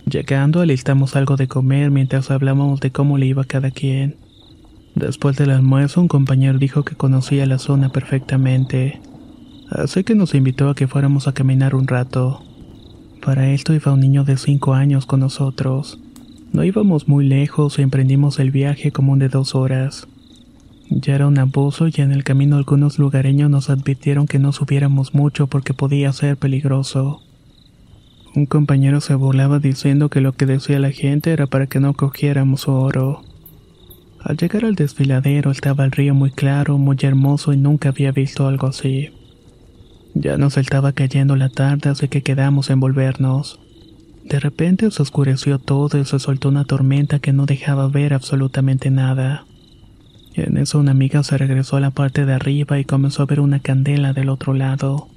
Llegando 0.10 0.62
alistamos 0.62 1.15
algo 1.15 1.36
de 1.36 1.48
comer 1.48 1.89
mientras 1.89 2.30
hablábamos 2.30 2.80
de 2.80 2.91
cómo 2.91 3.18
le 3.18 3.26
iba 3.26 3.44
cada 3.44 3.72
quien. 3.72 4.18
Después 4.94 5.36
del 5.36 5.50
almuerzo 5.50 6.00
un 6.00 6.08
compañero 6.08 6.60
dijo 6.60 6.84
que 6.84 6.96
conocía 6.96 7.48
la 7.48 7.58
zona 7.58 7.89
perfectamente, 7.89 9.02
así 9.70 10.04
que 10.04 10.13
nos 10.13 10.36
invitó 10.36 10.70
a 10.70 10.76
que 10.76 10.88
fuéramos 10.88 11.28
a 11.28 11.34
caminar 11.34 11.74
un 11.74 11.88
rato. 11.88 12.44
Para 13.26 13.50
esto 13.50 13.74
iba 13.74 13.91
un 13.94 14.00
niño 14.00 14.24
de 14.24 14.38
5 14.38 14.76
años 14.76 15.08
con 15.08 15.22
nosotros. 15.22 16.00
No 16.54 16.63
íbamos 16.63 17.08
muy 17.08 17.26
lejos 17.26 17.80
y 17.80 17.82
emprendimos 17.82 18.38
el 18.39 18.52
viaje 18.52 18.91
como 18.91 19.12
un 19.12 19.20
de 19.20 19.30
dos 19.30 19.56
horas. 19.56 20.08
Ya 20.91 21.15
era 21.15 21.26
un 21.26 21.39
abuso 21.39 21.88
y 21.88 21.94
en 21.98 22.12
el 22.12 22.24
camino 22.24 22.58
algunos 22.58 23.00
lugareños 23.00 23.50
nos 23.50 23.72
advirtieron 23.72 24.28
que 24.28 24.38
no 24.38 24.52
subiéramos 24.52 25.15
mucho 25.15 25.48
porque 25.48 25.74
podía 25.74 26.13
ser 26.13 26.38
peligroso. 26.38 27.25
Un 28.36 28.48
compañero 28.48 29.00
se 29.00 29.15
burlaba 29.15 29.60
diciendo 29.60 30.10
que 30.10 30.19
lo 30.19 30.34
que 30.34 30.45
decía 30.45 30.78
la 30.78 30.91
gente 30.91 31.32
era 31.32 31.48
para 31.48 31.67
que 31.67 31.80
no 31.80 31.93
cogiéramos 31.93 32.67
oro. 32.67 33.24
Al 34.19 34.36
llegar 34.36 34.65
al 34.65 34.76
desfiladero 34.76 35.52
estaba 35.52 35.86
el 35.86 35.91
río 35.91 36.13
muy 36.13 36.32
claro, 36.32 36.78
muy 36.78 36.98
hermoso 37.02 37.54
y 37.54 37.58
nunca 37.58 37.89
había 37.89 38.12
visto 38.12 38.45
algo 38.45 38.67
así. 38.67 39.12
Ya 40.15 40.38
nos 40.38 40.58
estaba 40.58 40.91
cayendo 40.91 41.38
la 41.38 41.48
tarde, 41.48 41.89
así 41.89 42.10
que 42.10 42.24
quedamos 42.24 42.69
en 42.69 42.82
volvernos. 42.82 43.62
De 44.26 44.39
repente 44.39 44.91
se 44.91 45.02
oscureció 45.02 45.58
todo 45.60 45.98
y 45.98 46.04
se 46.04 46.19
soltó 46.19 46.50
una 46.50 46.65
tormenta 46.65 47.19
que 47.19 47.32
no 47.32 47.45
dejaba 47.45 47.88
ver 47.88 48.13
absolutamente 48.13 48.91
nada. 48.91 49.45
En 50.34 50.58
eso 50.58 50.80
una 50.80 50.91
amiga 50.91 51.24
se 51.24 51.38
regresó 51.38 51.78
a 51.78 51.80
la 51.80 51.91
parte 51.91 52.26
de 52.26 52.34
arriba 52.34 52.80
y 52.80 52.84
comenzó 52.84 53.24
a 53.24 53.28
ver 53.28 53.39
una 53.39 53.60
candela 53.60 54.12
del 54.12 54.28
otro 54.28 54.54
lado. 54.54 55.08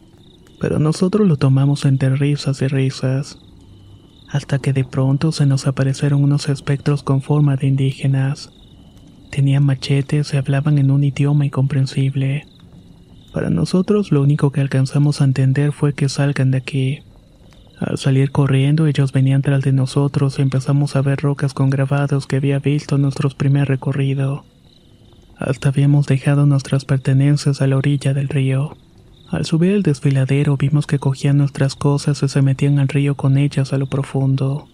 Pero 0.61 0.79
nosotros 0.79 1.27
lo 1.27 1.37
tomamos 1.37 1.85
entre 1.85 2.16
risas 2.16 2.62
y 2.62 2.66
risas. 2.66 3.38
Hasta 4.29 4.59
que 4.59 4.73
de 4.73 4.85
pronto 4.85 5.33
se 5.33 5.47
nos 5.47 5.66
aparecieron 5.66 6.23
unos 6.23 6.49
espectros 6.49 7.03
con 7.03 7.23
forma 7.23 7.57
de 7.57 7.68
indígenas. 7.68 8.51
Tenían 9.31 9.64
machetes 9.64 10.35
y 10.35 10.37
hablaban 10.37 10.79
en 10.79 10.90
un 10.90 11.05
idioma 11.05 11.47
incomprensible. 11.47 12.47
Para 13.33 13.51
nosotros 13.51 14.11
lo 14.11 14.23
único 14.23 14.51
que 14.51 14.61
alcanzamos 14.61 15.21
a 15.21 15.25
entender 15.25 15.73
fue 15.73 15.94
que 15.94 16.09
salgan 16.09 16.51
de 16.51 16.59
aquí. 16.59 16.99
Al 17.79 17.97
salir 17.97 18.33
corriendo 18.33 18.87
ellos 18.87 19.12
venían 19.12 19.42
tras 19.42 19.62
de 19.62 19.73
nosotros 19.73 20.38
y 20.38 20.42
empezamos 20.42 20.97
a 20.97 21.03
ver 21.03 21.21
rocas 21.21 21.55
con 21.55 21.71
grabados 21.71 22.27
que 22.27 22.37
había 22.37 22.59
visto 22.59 22.97
en 22.97 23.03
nuestro 23.03 23.31
primer 23.31 23.68
recorrido. 23.68 24.44
Hasta 25.37 25.68
habíamos 25.68 26.07
dejado 26.07 26.47
nuestras 26.47 26.85
pertenencias 26.85 27.62
a 27.62 27.68
la 27.68 27.77
orilla 27.77 28.12
del 28.14 28.29
río. 28.29 28.77
Al 29.31 29.45
subir 29.45 29.73
el 29.73 29.83
desfiladero 29.83 30.57
vimos 30.57 30.87
que 30.87 30.99
cogían 30.99 31.37
nuestras 31.37 31.75
cosas 31.75 32.23
y 32.23 32.29
se 32.29 32.41
metían 32.41 32.79
al 32.79 32.88
río 32.88 33.14
con 33.14 33.37
ellas 33.37 33.75
a 33.75 33.79
lo 33.79 33.87
profundo. 33.87 34.69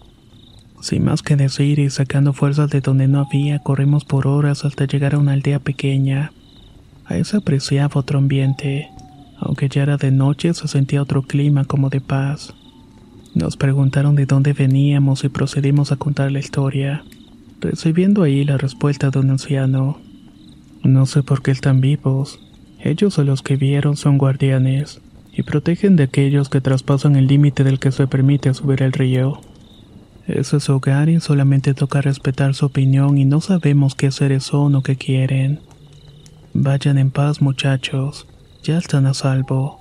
Sin 0.81 1.03
más 1.03 1.21
que 1.21 1.35
decir 1.35 1.79
y 1.79 1.89
sacando 1.89 2.31
fuerzas 2.31 2.69
de 2.69 2.79
donde 2.79 3.07
no 3.07 3.19
había, 3.19 3.59
corrimos 3.59 4.05
por 4.05 4.27
horas 4.27 4.63
hasta 4.63 4.85
llegar 4.85 5.15
a 5.15 5.17
una 5.17 5.33
aldea 5.33 5.59
pequeña. 5.59 6.31
Ahí 7.05 7.23
se 7.25 7.37
apreciaba 7.37 7.99
otro 7.99 8.19
ambiente. 8.19 8.87
Aunque 9.39 9.67
ya 9.67 9.83
era 9.83 9.97
de 9.97 10.11
noche, 10.11 10.53
se 10.53 10.69
sentía 10.69 11.01
otro 11.01 11.23
clima 11.23 11.65
como 11.65 11.89
de 11.89 11.99
paz. 11.99 12.53
Nos 13.33 13.57
preguntaron 13.57 14.15
de 14.15 14.25
dónde 14.25 14.53
veníamos 14.53 15.25
y 15.25 15.29
procedimos 15.29 15.91
a 15.91 15.97
contar 15.97 16.31
la 16.31 16.39
historia, 16.39 17.03
recibiendo 17.59 18.23
ahí 18.23 18.45
la 18.45 18.57
respuesta 18.57 19.09
de 19.09 19.19
un 19.19 19.31
anciano. 19.31 19.99
No 20.83 21.05
sé 21.05 21.23
por 21.23 21.41
qué 21.41 21.51
están 21.51 21.81
vivos. 21.81 22.39
Ellos 22.85 23.17
o 23.17 23.23
los 23.23 23.41
que 23.41 23.55
vieron 23.55 23.97
son 23.97 24.19
guardianes 24.19 25.01
y 25.33 25.41
protegen 25.41 25.95
de 25.95 26.03
aquellos 26.03 26.49
que 26.49 26.61
traspasan 26.61 27.15
el 27.15 27.25
límite 27.25 27.63
del 27.63 27.79
que 27.79 27.91
se 27.91 28.05
permite 28.05 28.53
subir 28.53 28.83
el 28.83 28.93
río. 28.93 29.41
Ese 30.27 30.57
es 30.57 30.69
hogar 30.69 31.09
solamente 31.19 31.73
toca 31.73 32.01
respetar 32.01 32.53
su 32.53 32.67
opinión 32.67 33.17
y 33.17 33.25
no 33.25 33.41
sabemos 33.41 33.95
qué 33.95 34.11
seres 34.11 34.43
son 34.43 34.75
o 34.75 34.83
qué 34.83 34.97
quieren. 34.97 35.61
Vayan 36.53 36.99
en 36.99 37.09
paz 37.09 37.41
muchachos, 37.41 38.27
ya 38.61 38.77
están 38.77 39.07
a 39.07 39.15
salvo. 39.15 39.79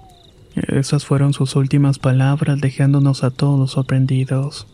Esas 0.54 1.04
fueron 1.04 1.34
sus 1.34 1.56
últimas 1.56 1.98
palabras 1.98 2.58
dejándonos 2.58 3.22
a 3.22 3.30
todos 3.30 3.72
sorprendidos. 3.72 4.66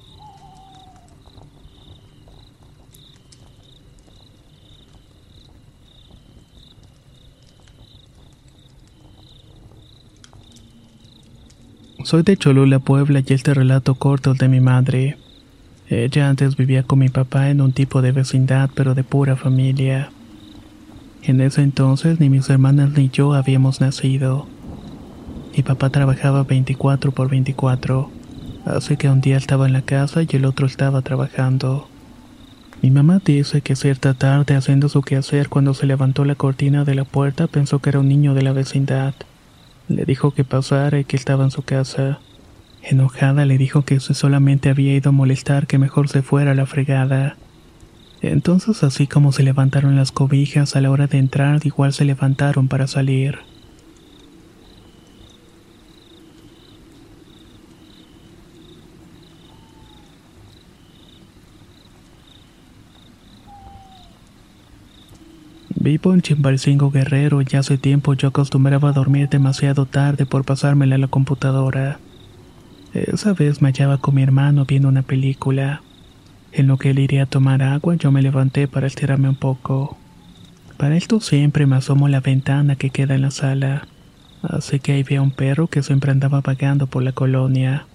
Soy 12.11 12.25
de 12.25 12.37
Cholula, 12.37 12.81
Puebla 12.81 13.23
y 13.25 13.33
este 13.33 13.55
relato 13.55 13.95
corto 13.95 14.33
es 14.33 14.39
de 14.39 14.49
mi 14.49 14.59
madre. 14.59 15.17
Ella 15.89 16.29
antes 16.29 16.57
vivía 16.57 16.83
con 16.83 16.99
mi 16.99 17.09
papá 17.09 17.51
en 17.51 17.61
un 17.61 17.71
tipo 17.71 18.03
de 18.03 18.11
vecindad, 18.11 18.69
pero 18.75 18.97
de 18.97 19.05
pura 19.05 19.37
familia. 19.37 20.11
En 21.23 21.41
ese 21.41 21.63
entonces 21.63 22.19
ni 22.19 22.29
mis 22.29 22.51
hermanas 22.51 22.91
ni 22.97 23.11
yo 23.11 23.33
habíamos 23.35 23.81
nacido. 23.81 24.49
Mi 25.57 25.63
papá 25.63 25.91
trabajaba 25.91 26.43
24 26.43 27.13
por 27.13 27.31
24, 27.31 28.11
así 28.65 28.97
que 28.97 29.09
un 29.09 29.21
día 29.21 29.37
estaba 29.37 29.69
en 29.69 29.73
la 29.73 29.83
casa 29.83 30.23
y 30.25 30.29
el 30.33 30.47
otro 30.47 30.67
estaba 30.67 31.03
trabajando. 31.03 31.89
Mi 32.83 32.91
mamá 32.91 33.21
dice 33.25 33.61
que 33.61 33.77
cierta 33.77 34.15
tarde 34.15 34.57
haciendo 34.57 34.89
su 34.89 35.03
quehacer 35.03 35.49
cuando 35.49 35.75
se 35.75 35.87
levantó 35.87 36.25
la 36.25 36.35
cortina 36.35 36.85
de 36.85 36.97
la 36.97 37.05
puerta 37.05 37.47
pensó 37.47 37.79
que 37.79 37.91
era 37.91 38.01
un 38.01 38.09
niño 38.09 38.35
de 38.35 38.43
la 38.43 38.53
vecindad. 38.53 39.15
Le 39.91 40.05
dijo 40.05 40.31
que 40.31 40.45
pasara 40.45 41.01
y 41.01 41.05
que 41.05 41.17
estaba 41.17 41.43
en 41.43 41.51
su 41.51 41.63
casa. 41.63 42.21
Enojada 42.81 43.45
le 43.45 43.59
dijo 43.59 43.83
que 43.83 43.99
si 43.99 44.15
solamente 44.15 44.71
había 44.71 44.95
ido 44.95 45.09
a 45.09 45.13
molestar 45.13 45.67
que 45.67 45.79
mejor 45.79 46.09
se 46.09 46.23
fuera 46.23 46.53
a 46.53 46.55
la 46.55 46.65
fregada. 46.65 47.37
Entonces 48.23 48.85
así 48.85 49.09
como 49.09 49.33
se 49.33 49.43
levantaron 49.43 49.97
las 49.97 50.13
cobijas 50.13 50.77
a 50.77 50.81
la 50.81 50.93
hora 50.93 51.09
de 51.09 51.19
entrar, 51.19 51.67
igual 51.67 51.93
se 51.93 52.05
levantaron 52.05 52.69
para 52.69 52.87
salir. 52.87 53.41
Vivo 65.91 66.15
en 66.15 66.23
Chimbalcingo 66.23 66.93
Guerrero 66.93 67.43
y 67.43 67.57
hace 67.57 67.77
tiempo 67.77 68.15
yo 68.15 68.29
acostumbraba 68.29 68.91
a 68.91 68.93
dormir 68.93 69.29
demasiado 69.29 69.87
tarde 69.87 70.25
por 70.25 70.45
pasármela 70.45 70.95
a 70.95 70.99
la 70.99 71.09
computadora. 71.09 71.99
Esa 72.95 73.33
vez 73.33 73.61
me 73.61 73.71
hallaba 73.71 73.99
con 73.99 74.15
mi 74.15 74.23
hermano 74.23 74.67
viendo 74.67 74.87
una 74.87 75.03
película. 75.03 75.83
En 76.53 76.69
lo 76.69 76.77
que 76.77 76.91
él 76.91 77.01
iría 77.01 77.25
a 77.25 77.27
tomar 77.27 77.65
agua, 77.65 77.97
yo 77.97 78.13
me 78.13 78.23
levanté 78.23 78.69
para 78.69 78.87
estirarme 78.87 79.31
un 79.31 79.35
poco. 79.35 79.99
Para 80.77 80.97
esto 80.97 81.19
siempre 81.19 81.67
me 81.67 81.75
asomo 81.75 82.07
a 82.07 82.11
la 82.11 82.21
ventana 82.21 82.77
que 82.77 82.91
queda 82.91 83.17
en 83.17 83.23
la 83.23 83.33
sala. 83.33 83.89
Así 84.45 84.79
que 84.79 84.93
ahí 84.93 85.03
vi 85.03 85.17
a 85.17 85.23
un 85.23 85.33
perro 85.33 85.67
que 85.67 85.83
siempre 85.83 86.13
andaba 86.13 86.41
vagando 86.41 86.87
por 86.87 87.03
la 87.03 87.11
colonia. 87.11 87.87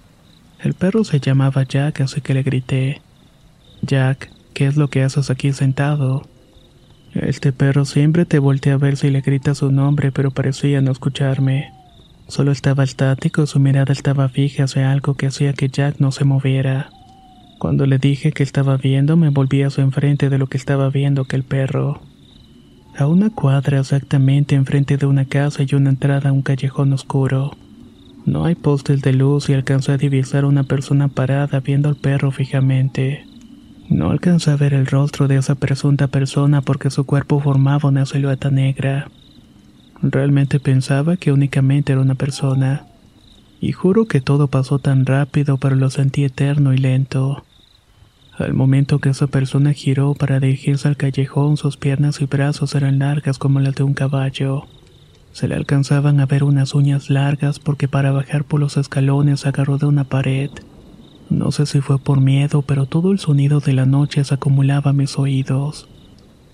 El 0.59 0.73
perro 0.73 1.05
se 1.05 1.21
llamaba 1.21 1.63
Jack, 1.63 2.01
así 2.01 2.19
que 2.19 2.33
le 2.33 2.43
grité. 2.43 3.01
Jack, 3.83 4.31
¿qué 4.53 4.67
es 4.67 4.75
lo 4.75 4.89
que 4.89 5.01
haces 5.01 5.29
aquí 5.29 5.53
sentado? 5.53 6.27
Este 7.15 7.53
perro 7.53 7.85
siempre 7.85 8.25
te 8.25 8.39
voltea 8.39 8.73
a 8.73 8.77
ver 8.77 8.97
si 8.97 9.09
le 9.09 9.21
grita 9.21 9.55
su 9.55 9.71
nombre, 9.71 10.11
pero 10.11 10.31
parecía 10.31 10.81
no 10.81 10.91
escucharme. 10.91 11.71
Solo 12.27 12.51
estaba 12.51 12.83
estático, 12.83 13.45
su 13.45 13.59
mirada 13.59 13.93
estaba 13.93 14.27
fija 14.27 14.65
hacia 14.65 14.91
algo 14.91 15.13
que 15.13 15.27
hacía 15.27 15.53
que 15.53 15.69
Jack 15.69 15.99
no 15.99 16.11
se 16.11 16.25
moviera. 16.25 16.89
Cuando 17.57 17.85
le 17.85 17.99
dije 17.99 18.33
que 18.33 18.43
estaba 18.43 18.75
viendo, 18.75 19.15
me 19.15 19.29
volví 19.29 19.61
a 19.61 19.69
su 19.69 19.79
enfrente 19.79 20.29
de 20.29 20.37
lo 20.37 20.47
que 20.47 20.57
estaba 20.57 20.89
viendo 20.89 21.23
que 21.23 21.37
el 21.37 21.43
perro. 21.43 22.01
A 22.97 23.07
una 23.07 23.29
cuadra 23.29 23.79
exactamente 23.79 24.55
enfrente 24.55 24.97
de 24.97 25.05
una 25.05 25.23
casa 25.23 25.63
y 25.63 25.73
una 25.73 25.91
entrada 25.91 26.29
a 26.29 26.33
un 26.33 26.41
callejón 26.41 26.91
oscuro. 26.91 27.55
No 28.25 28.43
hay 28.43 28.55
postes 28.55 29.01
de 29.01 29.13
luz 29.13 29.49
y 29.49 29.53
alcancé 29.53 29.93
a 29.93 29.97
divisar 29.97 30.43
una 30.43 30.63
persona 30.63 31.07
parada 31.07 31.61
viendo 31.61 31.87
al 31.87 31.95
perro 31.95 32.31
fijamente. 32.31 33.23
No 33.89 34.09
alcancé 34.09 34.51
a 34.51 34.55
ver 34.55 34.73
el 34.73 34.87
rostro 34.87 35.27
de 35.27 35.37
esa 35.37 35.55
presunta 35.55 36.07
persona 36.07 36.61
porque 36.61 36.89
su 36.89 37.05
cuerpo 37.05 37.39
formaba 37.39 37.89
una 37.89 38.05
silueta 38.05 38.49
negra. 38.49 39.09
Realmente 40.01 40.59
pensaba 40.59 41.17
que 41.17 41.31
únicamente 41.31 41.93
era 41.93 42.01
una 42.01 42.15
persona. 42.15 42.87
Y 43.61 43.71
juro 43.71 44.05
que 44.05 44.21
todo 44.21 44.47
pasó 44.47 44.79
tan 44.79 45.05
rápido, 45.05 45.57
pero 45.57 45.75
lo 45.75 45.89
sentí 45.89 46.23
eterno 46.23 46.73
y 46.73 46.77
lento. 46.77 47.43
Al 48.37 48.53
momento 48.53 48.99
que 48.99 49.09
esa 49.09 49.27
persona 49.27 49.71
giró 49.71 50.13
para 50.13 50.39
dirigirse 50.39 50.87
al 50.87 50.97
callejón, 50.97 51.55
sus 51.55 51.77
piernas 51.77 52.19
y 52.21 52.25
brazos 52.25 52.75
eran 52.75 52.99
largas 52.99 53.37
como 53.37 53.59
las 53.59 53.75
de 53.75 53.83
un 53.83 53.93
caballo. 53.93 54.65
Se 55.31 55.47
le 55.47 55.55
alcanzaban 55.55 56.19
a 56.19 56.25
ver 56.25 56.43
unas 56.43 56.73
uñas 56.75 57.09
largas 57.09 57.59
porque 57.59 57.87
para 57.87 58.11
bajar 58.11 58.43
por 58.43 58.59
los 58.59 58.77
escalones 58.77 59.45
agarró 59.45 59.77
de 59.77 59.85
una 59.85 60.03
pared. 60.03 60.49
No 61.29 61.51
sé 61.51 61.65
si 61.65 61.81
fue 61.81 61.99
por 61.99 62.21
miedo, 62.21 62.61
pero 62.61 62.85
todo 62.85 63.11
el 63.11 63.19
sonido 63.19 63.59
de 63.59 63.73
la 63.73 63.85
noche 63.85 64.23
se 64.23 64.33
acumulaba 64.33 64.91
a 64.91 64.93
mis 64.93 65.17
oídos 65.17 65.87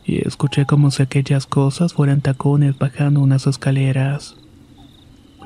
y 0.06 0.28
escuché 0.28 0.66
como 0.66 0.92
si 0.92 1.04
aquellas 1.04 1.46
cosas 1.46 1.94
fueran 1.94 2.22
tacones 2.22 2.78
bajando 2.78 3.22
unas 3.22 3.48
escaleras. 3.48 4.36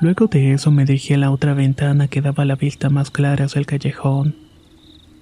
Luego 0.01 0.27
de 0.27 0.53
eso 0.53 0.71
me 0.71 0.85
dirigí 0.85 1.13
a 1.13 1.17
la 1.17 1.31
otra 1.31 1.53
ventana 1.53 2.07
que 2.07 2.21
daba 2.21 2.45
la 2.45 2.55
vista 2.55 2.89
más 2.89 3.11
clara 3.11 3.45
hacia 3.45 3.59
el 3.59 3.65
callejón. 3.65 4.35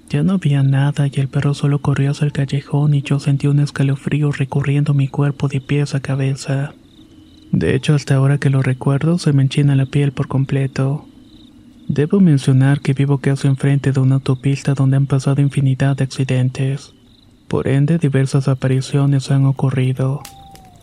Ya 0.10 0.24
no 0.24 0.34
había 0.34 0.64
nada 0.64 1.08
y 1.12 1.20
el 1.20 1.28
perro 1.28 1.54
solo 1.54 1.80
corrió 1.80 2.12
hacia 2.12 2.26
el 2.26 2.32
callejón 2.32 2.94
y 2.94 3.02
yo 3.02 3.20
sentí 3.20 3.48
un 3.48 3.60
escalofrío 3.60 4.32
recorriendo 4.32 4.94
mi 4.94 5.08
cuerpo 5.08 5.48
de 5.48 5.62
pies 5.62 5.96
a 5.96 6.02
cabeza. 6.02 6.74
De 7.52 7.76
hecho, 7.76 7.94
hasta 7.94 8.16
ahora 8.16 8.40
que 8.40 8.50
lo 8.50 8.62
recuerdo, 8.62 9.20
se 9.20 9.32
me 9.32 9.44
enchina 9.44 9.76
la 9.76 9.86
piel 9.86 10.12
por 10.12 10.28
completo. 10.28 11.06
Debo 11.88 12.20
mencionar 12.20 12.82
que 12.82 12.94
vivo 12.94 13.20
casi 13.20 13.48
enfrente 13.48 13.92
de 13.92 14.00
una 14.00 14.16
autopista 14.16 14.74
donde 14.74 14.98
han 14.98 15.06
pasado 15.06 15.42
infinidad 15.42 15.96
de 15.98 16.06
accidentes. 16.06 16.94
Por 17.48 17.68
ende, 17.68 17.98
diversas 17.98 18.48
apariciones 18.48 19.30
han 19.30 19.46
ocurrido. 19.46 20.22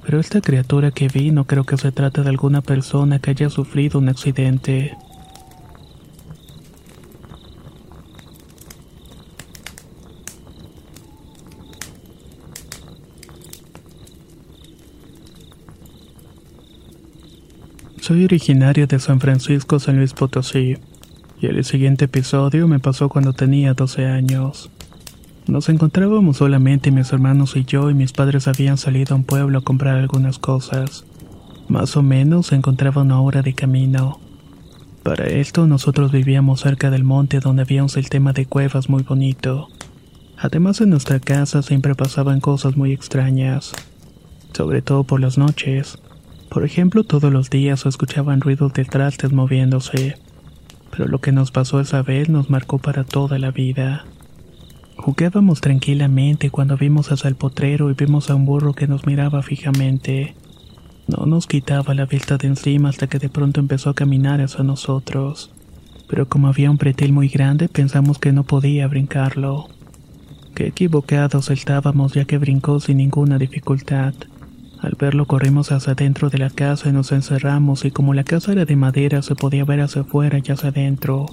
Pero 0.04 0.20
esta 0.20 0.40
criatura 0.40 0.90
que 0.90 1.08
vi 1.08 1.30
no 1.30 1.44
creo 1.44 1.64
que 1.64 1.76
se 1.76 1.92
trate 1.92 2.22
de 2.22 2.28
alguna 2.28 2.60
persona 2.60 3.18
que 3.18 3.30
haya 3.30 3.50
sufrido 3.50 3.98
un 3.98 4.08
accidente. 4.08 4.96
Soy 18.10 18.24
originario 18.24 18.88
de 18.88 18.98
San 18.98 19.20
Francisco, 19.20 19.78
San 19.78 19.98
Luis 19.98 20.14
Potosí, 20.14 20.76
y 21.40 21.46
el 21.46 21.64
siguiente 21.64 22.06
episodio 22.06 22.66
me 22.66 22.80
pasó 22.80 23.08
cuando 23.08 23.34
tenía 23.34 23.72
12 23.72 24.04
años. 24.06 24.68
Nos 25.46 25.68
encontrábamos 25.68 26.38
solamente 26.38 26.90
mis 26.90 27.12
hermanos 27.12 27.54
y 27.54 27.64
yo 27.64 27.88
y 27.88 27.94
mis 27.94 28.10
padres 28.10 28.48
habían 28.48 28.78
salido 28.78 29.14
a 29.14 29.18
un 29.18 29.22
pueblo 29.22 29.58
a 29.60 29.62
comprar 29.62 29.96
algunas 29.96 30.40
cosas. 30.40 31.04
Más 31.68 31.96
o 31.96 32.02
menos 32.02 32.48
se 32.48 32.56
encontraba 32.56 33.02
una 33.02 33.20
hora 33.20 33.42
de 33.42 33.54
camino. 33.54 34.18
Para 35.04 35.26
esto 35.26 35.68
nosotros 35.68 36.10
vivíamos 36.10 36.62
cerca 36.62 36.90
del 36.90 37.04
monte 37.04 37.38
donde 37.38 37.62
había 37.62 37.84
un 37.84 37.88
sistema 37.88 38.32
de 38.32 38.44
cuevas 38.44 38.88
muy 38.88 39.04
bonito. 39.04 39.68
Además 40.36 40.80
en 40.80 40.90
nuestra 40.90 41.20
casa 41.20 41.62
siempre 41.62 41.94
pasaban 41.94 42.40
cosas 42.40 42.76
muy 42.76 42.92
extrañas, 42.92 43.72
sobre 44.52 44.82
todo 44.82 45.04
por 45.04 45.20
las 45.20 45.38
noches. 45.38 45.96
Por 46.50 46.64
ejemplo, 46.64 47.04
todos 47.04 47.32
los 47.32 47.48
días 47.48 47.86
escuchaban 47.86 48.40
ruidos 48.40 48.72
de 48.72 48.84
trastes 48.84 49.32
moviéndose, 49.32 50.16
pero 50.90 51.06
lo 51.06 51.20
que 51.20 51.30
nos 51.30 51.52
pasó 51.52 51.80
esa 51.80 52.02
vez 52.02 52.28
nos 52.28 52.50
marcó 52.50 52.78
para 52.78 53.04
toda 53.04 53.38
la 53.38 53.52
vida. 53.52 54.04
Jugábamos 54.96 55.60
tranquilamente 55.60 56.50
cuando 56.50 56.76
vimos 56.76 57.12
hacia 57.12 57.28
el 57.28 57.36
potrero 57.36 57.88
y 57.88 57.94
vimos 57.94 58.30
a 58.30 58.34
un 58.34 58.46
burro 58.46 58.74
que 58.74 58.88
nos 58.88 59.06
miraba 59.06 59.42
fijamente. 59.42 60.34
No 61.06 61.24
nos 61.24 61.46
quitaba 61.46 61.94
la 61.94 62.04
vista 62.04 62.36
de 62.36 62.48
encima 62.48 62.88
hasta 62.88 63.06
que 63.06 63.20
de 63.20 63.28
pronto 63.28 63.60
empezó 63.60 63.90
a 63.90 63.94
caminar 63.94 64.40
hacia 64.40 64.64
nosotros. 64.64 65.52
Pero 66.08 66.28
como 66.28 66.48
había 66.48 66.70
un 66.70 66.78
pretil 66.78 67.12
muy 67.12 67.28
grande, 67.28 67.68
pensamos 67.68 68.18
que 68.18 68.32
no 68.32 68.42
podía 68.42 68.88
brincarlo. 68.88 69.68
Qué 70.56 70.66
equivocados 70.66 71.48
estábamos 71.48 72.14
ya 72.14 72.24
que 72.24 72.38
brincó 72.38 72.80
sin 72.80 72.96
ninguna 72.96 73.38
dificultad. 73.38 74.14
Al 74.82 74.96
verlo 74.98 75.26
corrimos 75.26 75.72
hacia 75.72 75.92
adentro 75.92 76.30
de 76.30 76.38
la 76.38 76.48
casa 76.48 76.88
y 76.88 76.92
nos 76.92 77.12
encerramos 77.12 77.84
y 77.84 77.90
como 77.90 78.14
la 78.14 78.24
casa 78.24 78.52
era 78.52 78.64
de 78.64 78.76
madera 78.76 79.20
se 79.20 79.34
podía 79.34 79.64
ver 79.64 79.80
hacia 79.80 80.02
afuera 80.02 80.38
y 80.42 80.50
hacia 80.50 80.70
adentro. 80.70 81.26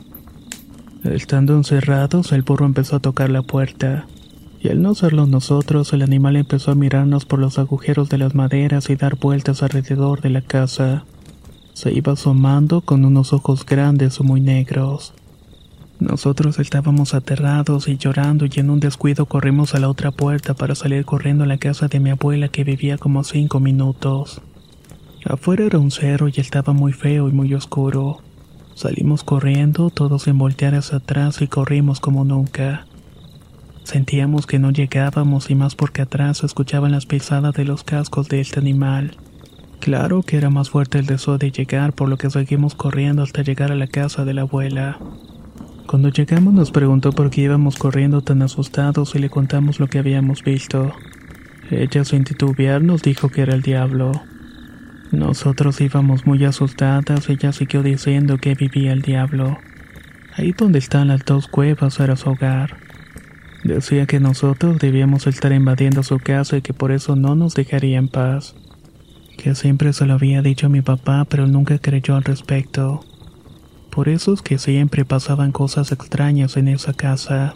Estando 1.06 1.56
encerrados, 1.56 2.34
el 2.34 2.42
burro 2.42 2.66
empezó 2.66 2.98
a 2.98 3.00
tocar 3.00 3.30
la 3.30 3.44
puerta. 3.44 4.06
Y 4.60 4.70
al 4.70 4.82
no 4.82 4.96
serlo 4.96 5.28
nosotros, 5.28 5.94
el 5.94 6.02
animal 6.02 6.36
empezó 6.36 6.72
a 6.72 6.76
mirarnos 6.76 7.26
por 7.26 7.40
los 7.40 7.58
agujeros 7.58 8.10
de 8.10 8.18
las 8.18 8.36
maderas 8.36 8.90
y 8.90 8.96
dar 8.96 9.16
vueltas 9.16 9.64
alrededor 9.64 10.20
de 10.22 10.32
la 10.32 10.42
casa. 10.42 11.06
Se 11.74 11.94
iba 11.94 12.14
asomando 12.14 12.82
con 12.82 13.06
unos 13.06 13.32
ojos 13.32 13.66
grandes 13.66 14.20
o 14.20 14.24
muy 14.24 14.42
negros. 14.42 15.14
Nosotros 16.00 16.60
estábamos 16.60 17.16
aterrados 17.16 17.88
y 17.88 17.98
llorando 17.98 18.46
y 18.46 18.60
en 18.60 18.70
un 18.70 18.80
descuido 18.80 19.26
corrimos 19.26 19.74
a 19.74 19.80
la 19.80 19.90
otra 19.90 20.12
puerta 20.12 20.54
para 20.54 20.76
salir 20.76 21.06
corriendo 21.06 21.44
a 21.44 21.48
la 21.48 21.58
casa 21.58 21.88
de 21.88 22.00
mi 22.00 22.12
abuela 22.12 22.50
que 22.50 22.64
vivía 22.64 23.00
como 23.00 23.24
cinco 23.24 23.60
minutos. 23.60 24.42
Afuera 25.26 25.66
era 25.66 25.80
un 25.80 25.90
cerro 25.90 26.28
y 26.28 26.34
estaba 26.38 26.72
muy 26.72 26.94
feo 26.94 27.28
y 27.28 27.32
muy 27.32 27.54
oscuro. 27.56 28.20
Salimos 28.76 29.24
corriendo, 29.24 29.90
todos 29.90 30.28
en 30.28 30.38
voltear 30.38 30.76
hacia 30.76 31.00
atrás 31.00 31.42
y 31.42 31.48
corrimos 31.48 32.00
como 32.00 32.24
nunca. 32.24 32.86
Sentíamos 33.84 34.46
que 34.46 34.60
no 34.60 34.70
llegábamos 34.70 35.50
y 35.50 35.56
más 35.56 35.74
porque 35.74 36.04
atrás 36.04 36.44
escuchaban 36.44 36.92
las 36.92 37.08
pisadas 37.08 37.56
de 37.56 37.66
los 37.66 37.84
cascos 37.84 38.30
de 38.30 38.40
este 38.40 38.60
animal. 38.60 39.18
Claro 39.80 40.22
que 40.22 40.38
era 40.38 40.52
más 40.52 40.70
fuerte 40.70 41.00
el 41.00 41.08
deseo 41.08 41.40
de 41.40 41.52
llegar, 41.52 41.94
por 41.94 42.08
lo 42.08 42.18
que 42.18 42.30
seguimos 42.30 42.76
corriendo 42.76 43.24
hasta 43.24 43.42
llegar 43.42 43.72
a 43.72 43.76
la 43.76 43.88
casa 43.88 44.26
de 44.26 44.36
la 44.36 44.42
abuela. 44.42 45.00
Cuando 45.88 46.10
llegamos 46.10 46.54
nos 46.54 46.72
preguntó 46.72 47.14
por 47.14 47.30
qué 47.30 47.44
íbamos 47.44 47.78
corriendo 47.78 48.22
tan 48.22 48.42
asustados 48.42 49.16
y 49.16 49.20
le 49.20 49.30
contamos 49.30 49.80
lo 49.80 49.88
que 49.88 50.00
habíamos 50.00 50.44
visto. 50.44 50.92
Ella 51.72 52.04
sin 52.04 52.26
titubear 52.26 52.82
nos 52.82 53.02
dijo 53.04 53.30
que 53.30 53.42
era 53.42 53.56
el 53.56 53.62
diablo. 53.62 54.12
Nosotros 55.14 55.80
íbamos 55.80 56.26
muy 56.26 56.44
asustadas, 56.44 57.30
ella 57.30 57.54
siguió 57.54 57.84
diciendo 57.84 58.38
que 58.38 58.54
vivía 58.54 58.92
el 58.92 59.02
diablo. 59.02 59.58
Ahí 60.36 60.52
donde 60.52 60.80
están 60.80 61.08
las 61.08 61.24
dos 61.24 61.48
cuevas 61.48 61.98
era 62.02 62.18
su 62.18 62.32
hogar. 62.32 62.76
Decía 63.64 64.08
que 64.08 64.20
nosotros 64.20 64.80
debíamos 64.80 65.26
estar 65.26 65.54
invadiendo 65.54 66.04
su 66.04 66.20
casa 66.20 66.58
y 66.58 66.62
que 66.62 66.74
por 66.74 66.92
eso 66.92 67.16
no 67.16 67.36
nos 67.36 67.56
dejaría 67.56 67.98
en 67.98 68.10
paz. 68.10 68.56
Que 69.38 69.56
siempre 69.56 69.94
se 69.94 70.06
lo 70.06 70.16
había 70.16 70.42
dicho 70.42 70.66
a 70.66 70.70
mi 70.70 70.82
papá, 70.82 71.26
pero 71.30 71.48
nunca 71.48 71.80
creyó 71.80 72.18
al 72.18 72.26
respecto. 72.26 73.06
Por 73.98 74.10
eso 74.10 74.32
es 74.32 74.44
que 74.44 74.60
siempre 74.60 75.06
pasaban 75.06 75.52
cosas 75.52 75.92
extrañas 75.92 76.56
en 76.56 76.68
esa 76.68 76.94
casa. 76.94 77.56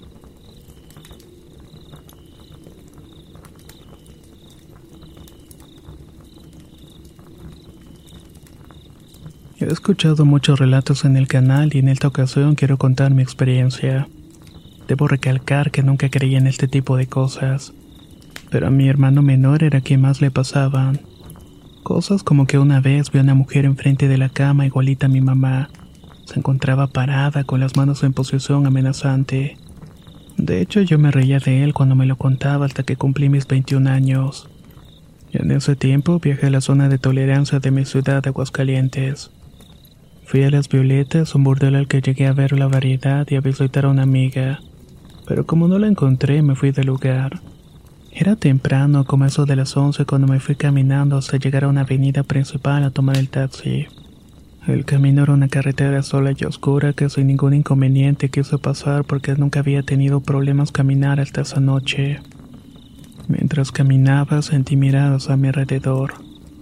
He 9.59 9.65
escuchado 9.65 10.25
muchos 10.25 10.57
relatos 10.57 11.05
en 11.05 11.15
el 11.15 11.27
canal 11.27 11.75
y 11.75 11.77
en 11.77 11.89
esta 11.89 12.07
ocasión 12.07 12.55
quiero 12.55 12.79
contar 12.79 13.11
mi 13.13 13.21
experiencia. 13.21 14.07
Debo 14.87 15.07
recalcar 15.07 15.69
que 15.69 15.83
nunca 15.83 16.09
creía 16.09 16.39
en 16.39 16.47
este 16.47 16.67
tipo 16.67 16.97
de 16.97 17.05
cosas, 17.05 17.71
pero 18.49 18.65
a 18.65 18.71
mi 18.71 18.89
hermano 18.89 19.21
menor 19.21 19.63
era 19.63 19.81
quien 19.81 20.01
más 20.01 20.21
le 20.21 20.31
pasaban. 20.31 21.01
Cosas 21.83 22.23
como 22.23 22.47
que 22.47 22.57
una 22.57 22.79
vez 22.79 23.11
vi 23.11 23.19
a 23.19 23.21
una 23.21 23.35
mujer 23.35 23.65
enfrente 23.65 24.07
de 24.07 24.17
la 24.17 24.29
cama 24.29 24.65
igualita 24.65 25.05
a 25.05 25.09
mi 25.09 25.21
mamá. 25.21 25.69
Se 26.31 26.39
encontraba 26.39 26.87
parada 26.87 27.43
con 27.43 27.59
las 27.59 27.75
manos 27.75 28.03
en 28.03 28.13
posición 28.13 28.65
amenazante. 28.65 29.57
De 30.37 30.61
hecho, 30.61 30.79
yo 30.79 30.97
me 30.97 31.11
reía 31.11 31.39
de 31.39 31.61
él 31.61 31.73
cuando 31.73 31.93
me 31.93 32.05
lo 32.05 32.15
contaba 32.15 32.65
hasta 32.65 32.83
que 32.83 32.95
cumplí 32.95 33.27
mis 33.27 33.45
21 33.45 33.89
años. 33.89 34.49
En 35.33 35.51
ese 35.51 35.75
tiempo 35.75 36.19
viajé 36.19 36.47
a 36.47 36.51
la 36.51 36.61
zona 36.61 36.87
de 36.87 36.99
tolerancia 36.99 37.59
de 37.59 37.71
mi 37.71 37.83
ciudad 37.83 38.23
de 38.23 38.29
Aguascalientes. 38.29 39.29
Fui 40.25 40.43
a 40.43 40.49
Las 40.49 40.69
Violetas, 40.69 41.35
un 41.35 41.43
burdel 41.43 41.75
al 41.75 41.89
que 41.89 42.01
llegué 42.01 42.27
a 42.27 42.33
ver 42.33 42.57
la 42.57 42.67
variedad 42.67 43.27
y 43.29 43.35
a 43.35 43.41
visitar 43.41 43.83
a 43.83 43.89
una 43.89 44.03
amiga. 44.03 44.61
Pero 45.27 45.45
como 45.45 45.67
no 45.67 45.79
la 45.79 45.87
encontré, 45.87 46.41
me 46.43 46.55
fui 46.55 46.71
del 46.71 46.87
lugar. 46.87 47.41
Era 48.13 48.37
temprano, 48.37 49.03
como 49.03 49.25
eso 49.25 49.45
de 49.45 49.57
las 49.57 49.75
11, 49.75 50.05
cuando 50.05 50.27
me 50.27 50.39
fui 50.39 50.55
caminando 50.55 51.17
hasta 51.17 51.35
llegar 51.35 51.65
a 51.65 51.67
una 51.67 51.81
avenida 51.81 52.23
principal 52.23 52.85
a 52.85 52.89
tomar 52.91 53.17
el 53.17 53.27
taxi. 53.27 53.87
El 54.67 54.85
camino 54.85 55.23
era 55.23 55.33
una 55.33 55.47
carretera 55.47 56.03
sola 56.03 56.33
y 56.37 56.45
oscura 56.45 56.93
que 56.93 57.09
sin 57.09 57.27
ningún 57.27 57.53
inconveniente 57.53 58.29
quise 58.29 58.57
pasar 58.57 59.03
porque 59.03 59.35
nunca 59.35 59.59
había 59.59 59.83
tenido 59.83 60.21
problemas 60.21 60.71
caminar 60.71 61.19
hasta 61.19 61.41
esa 61.41 61.59
noche. 61.59 62.19
Mientras 63.27 63.71
caminaba 63.71 64.41
sentí 64.41 64.75
miradas 64.75 65.29
a 65.29 65.37
mi 65.37 65.47
alrededor. 65.47 66.13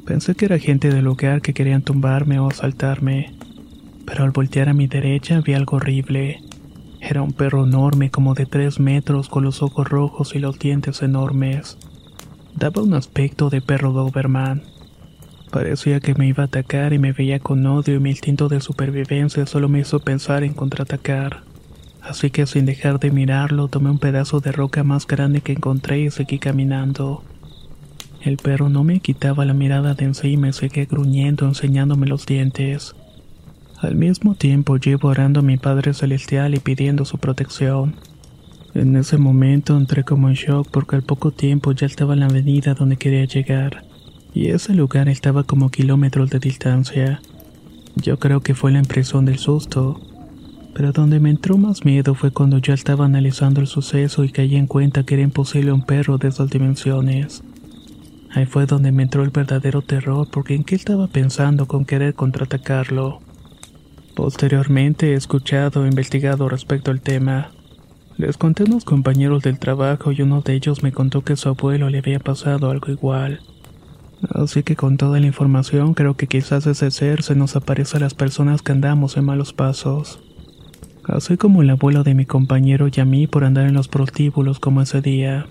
Pensé 0.06 0.36
que 0.36 0.46
era 0.46 0.60
gente 0.60 0.90
del 0.90 1.06
lugar 1.06 1.42
que 1.42 1.54
querían 1.54 1.82
tumbarme 1.82 2.40
o 2.40 2.48
asaltarme 2.48 3.34
pero 4.10 4.24
al 4.24 4.32
voltear 4.32 4.70
a 4.70 4.74
mi 4.74 4.88
derecha 4.88 5.40
vi 5.40 5.54
algo 5.54 5.78
horrible. 5.78 6.42
Era 7.00 7.22
un 7.22 7.32
perro 7.32 7.64
enorme 7.64 8.10
como 8.10 8.34
de 8.34 8.48
tres 8.48 8.80
metros 8.80 9.30
con 9.30 9.44
los 9.44 9.62
ojos 9.62 9.88
rojos 9.88 10.34
y 10.34 10.40
los 10.40 10.58
dientes 10.58 11.04
enormes. 11.04 11.78
Daba 12.56 12.82
un 12.82 12.96
aspecto 12.96 13.52
de 13.52 13.62
perro 13.62 13.92
Doberman. 13.92 14.64
Parecía 15.52 16.00
que 16.00 16.14
me 16.14 16.28
iba 16.28 16.44
a 16.44 16.46
atacar 16.46 16.94
y 16.94 17.00
me 17.00 17.12
veía 17.12 17.40
con 17.40 17.66
odio 17.66 17.96
y 17.96 18.00
mi 18.00 18.12
instinto 18.12 18.50
de 18.50 18.62
supervivencia 18.62 19.48
solo 19.48 19.68
me 19.68 19.80
hizo 19.80 20.00
pensar 20.00 20.44
en 20.44 20.54
contraatacar. 20.54 21.42
Así 22.02 22.30
que 22.30 22.46
sin 22.46 22.66
dejar 22.66 23.00
de 23.00 23.12
mirarlo 23.12 23.68
tomé 23.68 23.90
un 23.90 24.00
pedazo 24.00 24.40
de 24.40 24.52
roca 24.52 24.84
más 24.84 25.08
grande 25.08 25.42
que 25.42 25.54
encontré 25.54 26.02
y 26.02 26.12
seguí 26.12 26.38
caminando. 26.38 27.24
El 28.22 28.38
perro 28.38 28.70
no 28.70 28.84
me 28.84 29.00
quitaba 29.00 29.46
la 29.46 29.54
mirada 29.54 29.96
de 29.96 30.06
encima 30.06 30.50
y 30.50 30.54
seguía 30.54 30.86
gruñendo 30.86 31.46
enseñándome 31.46 32.06
los 32.06 32.26
dientes. 32.26 32.96
Al 33.82 33.96
mismo 33.96 34.36
tiempo 34.36 34.78
llevo 34.78 35.08
orando 35.08 35.40
a 35.40 35.44
mi 35.44 35.58
Padre 35.58 35.94
Celestial 35.94 36.54
y 36.54 36.60
pidiendo 36.60 37.06
su 37.06 37.18
protección. 37.18 37.96
En 38.76 38.96
ese 38.96 39.18
momento 39.18 39.76
entré 39.76 40.04
como 40.04 40.30
en 40.30 40.36
shock 40.36 40.70
porque 40.70 40.96
al 40.96 41.04
poco 41.04 41.32
tiempo 41.32 41.72
ya 41.72 41.88
estaba 41.88 42.14
en 42.14 42.20
la 42.20 42.28
avenida 42.28 42.76
donde 42.76 42.98
quería 42.98 43.26
llegar, 43.26 43.84
y 44.34 44.50
ese 44.50 44.74
lugar 44.74 45.10
estaba 45.10 45.44
como 45.44 45.70
kilómetros 45.70 46.30
de 46.30 46.40
distancia. 46.40 47.22
Yo 47.96 48.20
creo 48.20 48.42
que 48.42 48.56
fue 48.56 48.72
la 48.72 48.80
impresión 48.80 49.26
del 49.26 49.38
susto, 49.38 50.00
pero 50.74 50.92
donde 50.92 51.20
me 51.20 51.30
entró 51.30 51.58
más 51.58 51.84
miedo 51.84 52.16
fue 52.16 52.32
cuando 52.32 52.60
ya 52.60 52.74
estaba 52.74 53.06
analizando 53.06 53.60
el 53.60 53.68
suceso 53.68 54.24
y 54.24 54.30
caí 54.30 54.56
en 54.56 54.68
cuenta 54.68 55.04
que 55.04 55.16
era 55.16 55.24
imposible 55.24 55.72
un 55.72 55.84
perro 55.84 56.18
de 56.18 56.30
esas 56.30 56.50
dimensiones. 56.50 57.44
Ahí 58.32 58.46
fue 58.46 58.66
donde 58.66 58.92
me 58.92 59.04
entró 59.04 59.24
el 59.24 59.32
verdadero 59.32 59.82
terror 59.82 60.28
porque 60.32 60.54
en 60.54 60.64
qué 60.64 60.76
estaba 60.76 61.08
pensando 61.08 61.66
con 61.66 61.86
querer 61.86 62.14
contraatacarlo. 62.14 63.22
Posteriormente 64.16 65.12
he 65.12 65.16
escuchado 65.16 65.86
e 65.86 65.90
investigado 65.90 66.48
respecto 66.48 66.92
al 66.92 67.02
tema. 67.02 67.52
Les 68.18 68.38
conté 68.38 68.64
a 68.64 68.66
unos 68.68 68.84
compañeros 68.86 69.42
del 69.44 69.58
trabajo 69.58 70.12
y 70.12 70.22
uno 70.22 70.42
de 70.42 70.54
ellos 70.54 70.84
me 70.84 70.92
contó 70.92 71.24
que 71.24 71.36
su 71.36 71.50
abuelo 71.50 71.90
le 71.90 72.00
había 72.00 72.20
pasado 72.20 72.70
algo 72.70 72.92
igual. 72.92 73.40
Así 74.28 74.64
que 74.64 74.76
con 74.76 74.98
toda 74.98 75.20
la 75.20 75.28
información 75.28 75.94
creo 75.94 76.16
que 76.16 76.28
quizás 76.28 76.68
ese 76.68 76.92
ser 76.92 77.24
se 77.24 77.36
nos 77.36 77.56
aparece 77.56 77.98
a 77.98 78.00
las 78.02 78.14
personas 78.14 78.62
que 78.62 78.72
andamos 78.72 79.18
en 79.18 79.26
malos 79.26 79.54
pasos. 79.54 80.20
Así 81.06 81.38
como 81.38 81.62
el 81.62 81.70
abuelo 81.70 82.04
de 82.04 82.14
mi 82.14 82.26
compañero 82.26 82.88
y 82.94 83.00
a 83.00 83.06
mí 83.06 83.28
por 83.28 83.44
andar 83.44 83.66
en 83.66 83.74
los 83.74 83.88
prostíbulos 83.88 84.60
como 84.60 84.82
ese 84.82 85.02
día. 85.02 85.48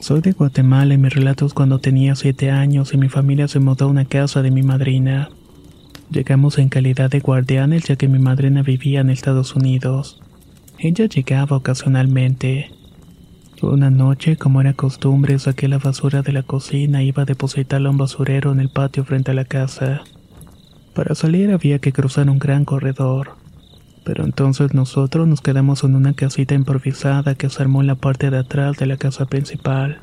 Soy 0.00 0.22
de 0.22 0.32
Guatemala 0.32 0.94
y 0.94 0.98
mis 0.98 1.12
relatos 1.12 1.52
cuando 1.52 1.80
tenía 1.80 2.14
7 2.14 2.50
años 2.50 2.94
y 2.94 2.96
mi 2.96 3.10
familia 3.10 3.46
se 3.46 3.60
mudó 3.60 3.84
a 3.84 3.88
una 3.88 4.06
casa 4.06 4.40
de 4.40 4.50
mi 4.50 4.62
madrina. 4.62 5.28
Llegamos 6.10 6.56
en 6.56 6.70
calidad 6.70 7.10
de 7.10 7.20
guardianes 7.20 7.84
ya 7.84 7.96
que 7.96 8.08
mi 8.08 8.18
madrina 8.18 8.62
vivía 8.62 9.00
en 9.00 9.10
Estados 9.10 9.54
Unidos. 9.54 10.20
Ella 10.78 11.06
llegaba 11.06 11.56
ocasionalmente. 11.56 12.70
Una 13.60 13.90
noche, 13.90 14.36
como 14.36 14.60
era 14.60 14.72
costumbre, 14.72 15.38
saqué 15.38 15.68
la 15.68 15.78
basura 15.78 16.22
de 16.22 16.32
la 16.32 16.44
cocina 16.44 17.02
e 17.02 17.06
iba 17.06 17.24
a 17.24 17.26
depositarla 17.26 17.88
a 17.88 17.92
un 17.92 17.98
basurero 17.98 18.52
en 18.52 18.60
el 18.60 18.70
patio 18.70 19.04
frente 19.04 19.32
a 19.32 19.34
la 19.34 19.44
casa. 19.44 20.02
Para 20.94 21.14
salir 21.14 21.50
había 21.50 21.78
que 21.78 21.92
cruzar 21.92 22.30
un 22.30 22.38
gran 22.38 22.64
corredor. 22.64 23.32
Pero 24.04 24.24
entonces 24.24 24.72
nosotros 24.72 25.28
nos 25.28 25.42
quedamos 25.42 25.84
en 25.84 25.94
una 25.94 26.14
casita 26.14 26.54
improvisada 26.54 27.34
que 27.34 27.50
se 27.50 27.62
armó 27.62 27.82
en 27.82 27.86
la 27.86 27.96
parte 27.96 28.30
de 28.30 28.38
atrás 28.38 28.78
de 28.78 28.86
la 28.86 28.96
casa 28.96 29.26
principal. 29.26 29.98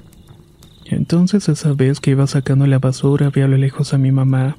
Entonces 0.85 1.49
esa 1.49 1.73
vez 1.73 1.99
que 1.99 2.11
iba 2.11 2.27
sacando 2.27 2.67
la 2.67 2.77
basura 2.77 3.31
vi 3.31 3.41
a 3.41 3.47
lo 3.47 3.57
lejos 3.57 3.95
a 3.95 3.97
mi 3.97 4.11
mamá. 4.11 4.57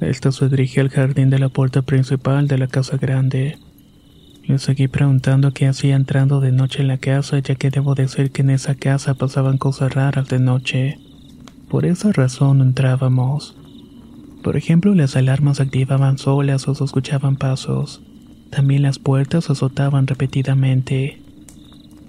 Esta 0.00 0.32
se 0.32 0.48
dirigía 0.48 0.82
al 0.82 0.88
jardín 0.88 1.28
de 1.28 1.38
la 1.38 1.50
puerta 1.50 1.82
principal 1.82 2.48
de 2.48 2.56
la 2.56 2.68
casa 2.68 2.96
grande. 2.96 3.58
Le 4.44 4.58
seguí 4.58 4.88
preguntando 4.88 5.52
qué 5.52 5.66
hacía 5.66 5.94
entrando 5.94 6.40
de 6.40 6.52
noche 6.52 6.80
en 6.80 6.88
la 6.88 6.96
casa, 6.96 7.38
ya 7.38 7.54
que 7.54 7.70
debo 7.70 7.94
decir 7.94 8.30
que 8.30 8.40
en 8.40 8.50
esa 8.50 8.74
casa 8.74 9.14
pasaban 9.14 9.58
cosas 9.58 9.92
raras 9.94 10.28
de 10.28 10.38
noche. 10.38 10.98
Por 11.68 11.84
esa 11.84 12.12
razón 12.12 12.62
entrábamos. 12.62 13.54
Por 14.42 14.56
ejemplo, 14.56 14.94
las 14.94 15.16
alarmas 15.16 15.58
se 15.58 15.64
activaban 15.64 16.16
solas 16.16 16.66
o 16.66 16.74
se 16.74 16.84
escuchaban 16.84 17.36
pasos. 17.36 18.00
También 18.50 18.82
las 18.82 18.98
puertas 18.98 19.50
azotaban 19.50 20.06
repetidamente. 20.06 21.20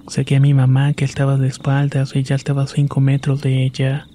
Seguí 0.08 0.36
a 0.36 0.40
mi 0.40 0.54
mamá 0.54 0.94
que 0.94 1.06
estaba 1.06 1.38
de 1.38 1.50
espaldas 1.50 2.16
y 2.16 2.24
ya 2.24 2.36
estaba 2.36 2.64
a 2.64 2.68
cinco 2.68 3.02
metros 3.02 3.42
de 3.42 3.66
ella. 3.66 4.08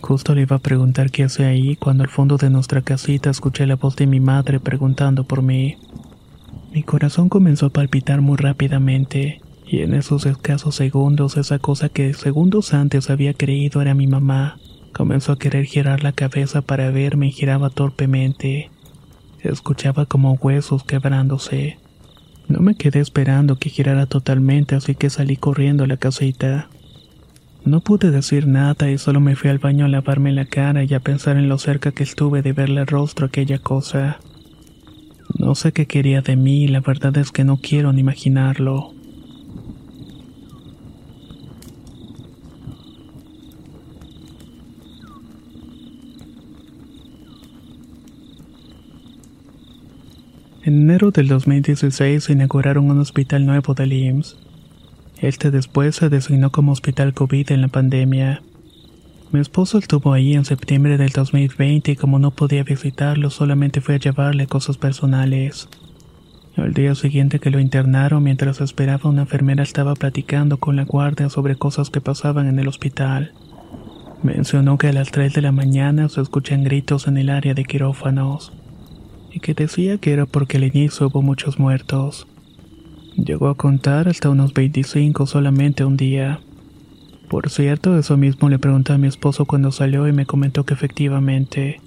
Justo 0.00 0.34
le 0.34 0.42
iba 0.42 0.56
a 0.56 0.60
preguntar 0.60 1.10
qué 1.10 1.24
hace 1.24 1.44
ahí 1.44 1.76
cuando 1.76 2.04
al 2.04 2.10
fondo 2.10 2.36
de 2.36 2.50
nuestra 2.50 2.82
casita 2.82 3.30
escuché 3.30 3.66
la 3.66 3.76
voz 3.76 3.96
de 3.96 4.06
mi 4.06 4.20
madre 4.20 4.60
preguntando 4.60 5.24
por 5.24 5.42
mí. 5.42 5.76
Mi 6.72 6.82
corazón 6.82 7.28
comenzó 7.28 7.66
a 7.66 7.70
palpitar 7.70 8.20
muy 8.20 8.36
rápidamente, 8.36 9.40
y 9.66 9.80
en 9.80 9.94
esos 9.94 10.24
escasos 10.26 10.76
segundos 10.76 11.36
esa 11.36 11.58
cosa 11.58 11.88
que 11.88 12.14
segundos 12.14 12.72
antes 12.74 13.10
había 13.10 13.34
creído 13.34 13.82
era 13.82 13.94
mi 13.94 14.06
mamá, 14.06 14.58
comenzó 14.92 15.32
a 15.32 15.38
querer 15.38 15.64
girar 15.64 16.02
la 16.02 16.12
cabeza 16.12 16.62
para 16.62 16.90
verme 16.90 17.28
y 17.28 17.32
giraba 17.32 17.68
torpemente. 17.70 18.70
Escuchaba 19.40 20.06
como 20.06 20.32
huesos 20.34 20.84
quebrándose. 20.84 21.78
No 22.48 22.60
me 22.60 22.76
quedé 22.76 23.00
esperando 23.00 23.56
que 23.56 23.68
girara 23.68 24.06
totalmente, 24.06 24.74
así 24.74 24.94
que 24.94 25.10
salí 25.10 25.36
corriendo 25.36 25.84
a 25.84 25.86
la 25.86 25.96
casita. 25.96 26.68
No 27.68 27.80
pude 27.80 28.10
decir 28.10 28.46
nada 28.46 28.90
y 28.90 28.96
solo 28.96 29.20
me 29.20 29.36
fui 29.36 29.50
al 29.50 29.58
baño 29.58 29.84
a 29.84 29.88
lavarme 29.88 30.32
la 30.32 30.46
cara 30.46 30.84
y 30.84 30.94
a 30.94 31.00
pensar 31.00 31.36
en 31.36 31.50
lo 31.50 31.58
cerca 31.58 31.92
que 31.92 32.02
estuve 32.02 32.40
de 32.40 32.54
verle 32.54 32.80
el 32.80 32.86
rostro 32.86 33.26
a 33.26 33.28
aquella 33.28 33.58
cosa. 33.58 34.20
No 35.38 35.54
sé 35.54 35.72
qué 35.72 35.84
quería 35.84 36.22
de 36.22 36.34
mí 36.34 36.66
la 36.66 36.80
verdad 36.80 37.14
es 37.18 37.30
que 37.30 37.44
no 37.44 37.58
quiero 37.58 37.92
ni 37.92 38.00
imaginarlo. 38.00 38.94
En 50.62 50.84
enero 50.84 51.10
del 51.10 51.28
2016 51.28 52.24
se 52.24 52.32
inauguraron 52.32 52.90
un 52.90 52.98
hospital 53.00 53.44
nuevo 53.44 53.74
del 53.74 53.92
IMSS. 53.92 54.47
Este 55.20 55.50
después 55.50 55.96
se 55.96 56.08
designó 56.08 56.52
como 56.52 56.70
hospital 56.70 57.12
COVID 57.12 57.50
en 57.50 57.62
la 57.62 57.68
pandemia. 57.68 58.40
Mi 59.32 59.40
esposo 59.40 59.78
estuvo 59.78 60.12
ahí 60.12 60.34
en 60.34 60.44
septiembre 60.44 60.96
del 60.96 61.10
2020 61.10 61.90
y 61.90 61.96
como 61.96 62.20
no 62.20 62.30
podía 62.30 62.62
visitarlo 62.62 63.28
solamente 63.28 63.80
fue 63.80 63.96
a 63.96 63.98
llevarle 63.98 64.46
cosas 64.46 64.78
personales. 64.78 65.68
Al 66.56 66.72
día 66.72 66.94
siguiente 66.94 67.40
que 67.40 67.50
lo 67.50 67.58
internaron 67.58 68.22
mientras 68.22 68.60
esperaba 68.60 69.10
una 69.10 69.22
enfermera 69.22 69.64
estaba 69.64 69.94
platicando 69.94 70.58
con 70.58 70.76
la 70.76 70.84
guardia 70.84 71.28
sobre 71.28 71.56
cosas 71.56 71.90
que 71.90 72.00
pasaban 72.00 72.46
en 72.46 72.60
el 72.60 72.68
hospital. 72.68 73.32
Mencionó 74.22 74.78
que 74.78 74.88
a 74.88 74.92
las 74.92 75.10
3 75.10 75.34
de 75.34 75.42
la 75.42 75.52
mañana 75.52 76.08
se 76.08 76.20
escuchan 76.20 76.62
gritos 76.62 77.08
en 77.08 77.16
el 77.16 77.30
área 77.30 77.54
de 77.54 77.64
quirófanos 77.64 78.52
y 79.32 79.40
que 79.40 79.54
decía 79.54 79.98
que 79.98 80.12
era 80.12 80.26
porque 80.26 80.58
al 80.58 80.64
inicio 80.64 81.08
hubo 81.08 81.22
muchos 81.22 81.58
muertos. 81.58 82.26
Llegó 83.24 83.48
a 83.48 83.56
contar 83.56 84.08
hasta 84.08 84.30
unos 84.30 84.54
25 84.54 85.26
solamente 85.26 85.84
un 85.84 85.96
día. 85.96 86.38
Por 87.28 87.50
cierto, 87.50 87.98
eso 87.98 88.16
mismo 88.16 88.48
le 88.48 88.60
pregunté 88.60 88.92
a 88.92 88.98
mi 88.98 89.08
esposo 89.08 89.44
cuando 89.44 89.72
salió 89.72 90.06
y 90.06 90.12
me 90.12 90.24
comentó 90.24 90.64
que 90.64 90.74
efectivamente 90.74 91.80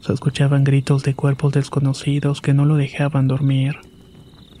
se 0.00 0.14
escuchaban 0.14 0.64
gritos 0.64 1.02
de 1.02 1.14
cuerpos 1.14 1.52
desconocidos 1.52 2.40
que 2.40 2.54
no 2.54 2.64
lo 2.64 2.76
dejaban 2.76 3.28
dormir, 3.28 3.76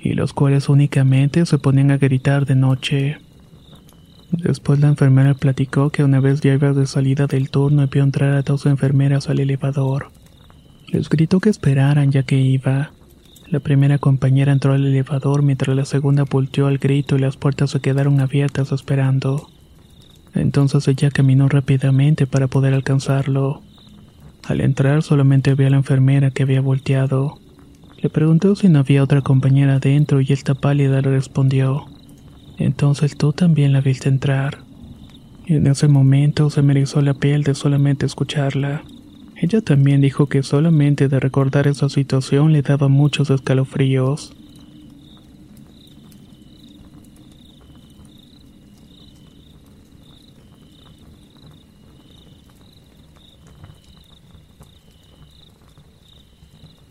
y 0.00 0.12
los 0.12 0.34
cuales 0.34 0.68
únicamente 0.68 1.46
se 1.46 1.56
ponían 1.56 1.90
a 1.90 1.96
gritar 1.96 2.44
de 2.44 2.56
noche. 2.56 3.16
Después 4.32 4.80
la 4.80 4.88
enfermera 4.88 5.32
platicó 5.32 5.88
que 5.88 6.04
una 6.04 6.20
vez 6.20 6.42
ya 6.42 6.52
iba 6.52 6.74
de 6.74 6.86
salida 6.86 7.26
del 7.26 7.48
turno 7.48 7.84
y 7.84 7.86
vio 7.86 8.02
entrar 8.02 8.34
a 8.34 8.42
dos 8.42 8.66
enfermeras 8.66 9.30
al 9.30 9.40
elevador. 9.40 10.12
Les 10.88 11.08
gritó 11.08 11.40
que 11.40 11.48
esperaran 11.48 12.12
ya 12.12 12.22
que 12.22 12.36
iba. 12.36 12.92
La 13.52 13.60
primera 13.60 13.98
compañera 13.98 14.50
entró 14.50 14.72
al 14.72 14.86
elevador 14.86 15.42
mientras 15.42 15.76
la 15.76 15.84
segunda 15.84 16.24
volteó 16.24 16.68
al 16.68 16.78
grito 16.78 17.16
y 17.16 17.18
las 17.18 17.36
puertas 17.36 17.68
se 17.68 17.80
quedaron 17.80 18.18
abiertas 18.18 18.72
esperando. 18.72 19.50
Entonces 20.34 20.88
ella 20.88 21.10
caminó 21.10 21.50
rápidamente 21.50 22.26
para 22.26 22.46
poder 22.46 22.72
alcanzarlo. 22.72 23.60
Al 24.48 24.62
entrar 24.62 25.02
solamente 25.02 25.54
vio 25.54 25.66
a 25.66 25.70
la 25.70 25.76
enfermera 25.76 26.30
que 26.30 26.44
había 26.44 26.62
volteado. 26.62 27.40
Le 28.00 28.08
preguntó 28.08 28.56
si 28.56 28.70
no 28.70 28.78
había 28.78 29.02
otra 29.02 29.20
compañera 29.20 29.74
adentro 29.74 30.22
y 30.22 30.32
esta 30.32 30.54
pálida 30.54 31.02
le 31.02 31.10
respondió. 31.10 31.84
Entonces 32.56 33.18
tú 33.18 33.34
también 33.34 33.74
la 33.74 33.82
viste 33.82 34.08
entrar. 34.08 34.60
Y 35.44 35.56
en 35.56 35.66
ese 35.66 35.88
momento 35.88 36.48
se 36.48 36.62
me 36.62 36.72
erizó 36.72 37.02
la 37.02 37.12
piel 37.12 37.42
de 37.42 37.54
solamente 37.54 38.06
escucharla. 38.06 38.82
Ella 39.42 39.60
también 39.60 40.00
dijo 40.00 40.28
que 40.28 40.44
solamente 40.44 41.08
de 41.08 41.18
recordar 41.18 41.66
esa 41.66 41.88
situación 41.88 42.52
le 42.52 42.62
daba 42.62 42.86
muchos 42.86 43.28
escalofríos. 43.28 44.32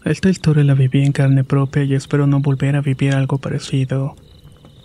Esta 0.04 0.30
historia 0.30 0.66
la 0.66 0.74
viví 0.74 1.06
en 1.06 1.14
carne 1.14 1.46
propia 1.46 1.86
y 1.86 1.94
espero 1.94 2.28
no 2.28 2.42
volver 2.42 2.76
a 2.76 2.82
vivir 2.82 3.14
algo 3.14 3.38
parecido. 3.38 4.18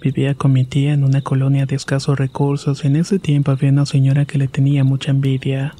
Vivía 0.01 0.37
con 0.37 0.53
mi 0.53 0.65
tía 0.65 0.93
en 0.93 1.03
una 1.03 1.21
colonia 1.23 1.67
de 1.67 1.75
escasos 1.75 2.17
recursos 2.17 2.85
y 2.85 2.87
en 2.87 2.95
ese 2.95 3.19
tiempo 3.19 3.51
había 3.51 3.71
una 3.71 3.87
señora 3.87 4.25
que 4.25 4.39
le 4.39 4.47
tenía 4.47 4.85
mucha 4.85 5.11
envidia. 5.11 5.75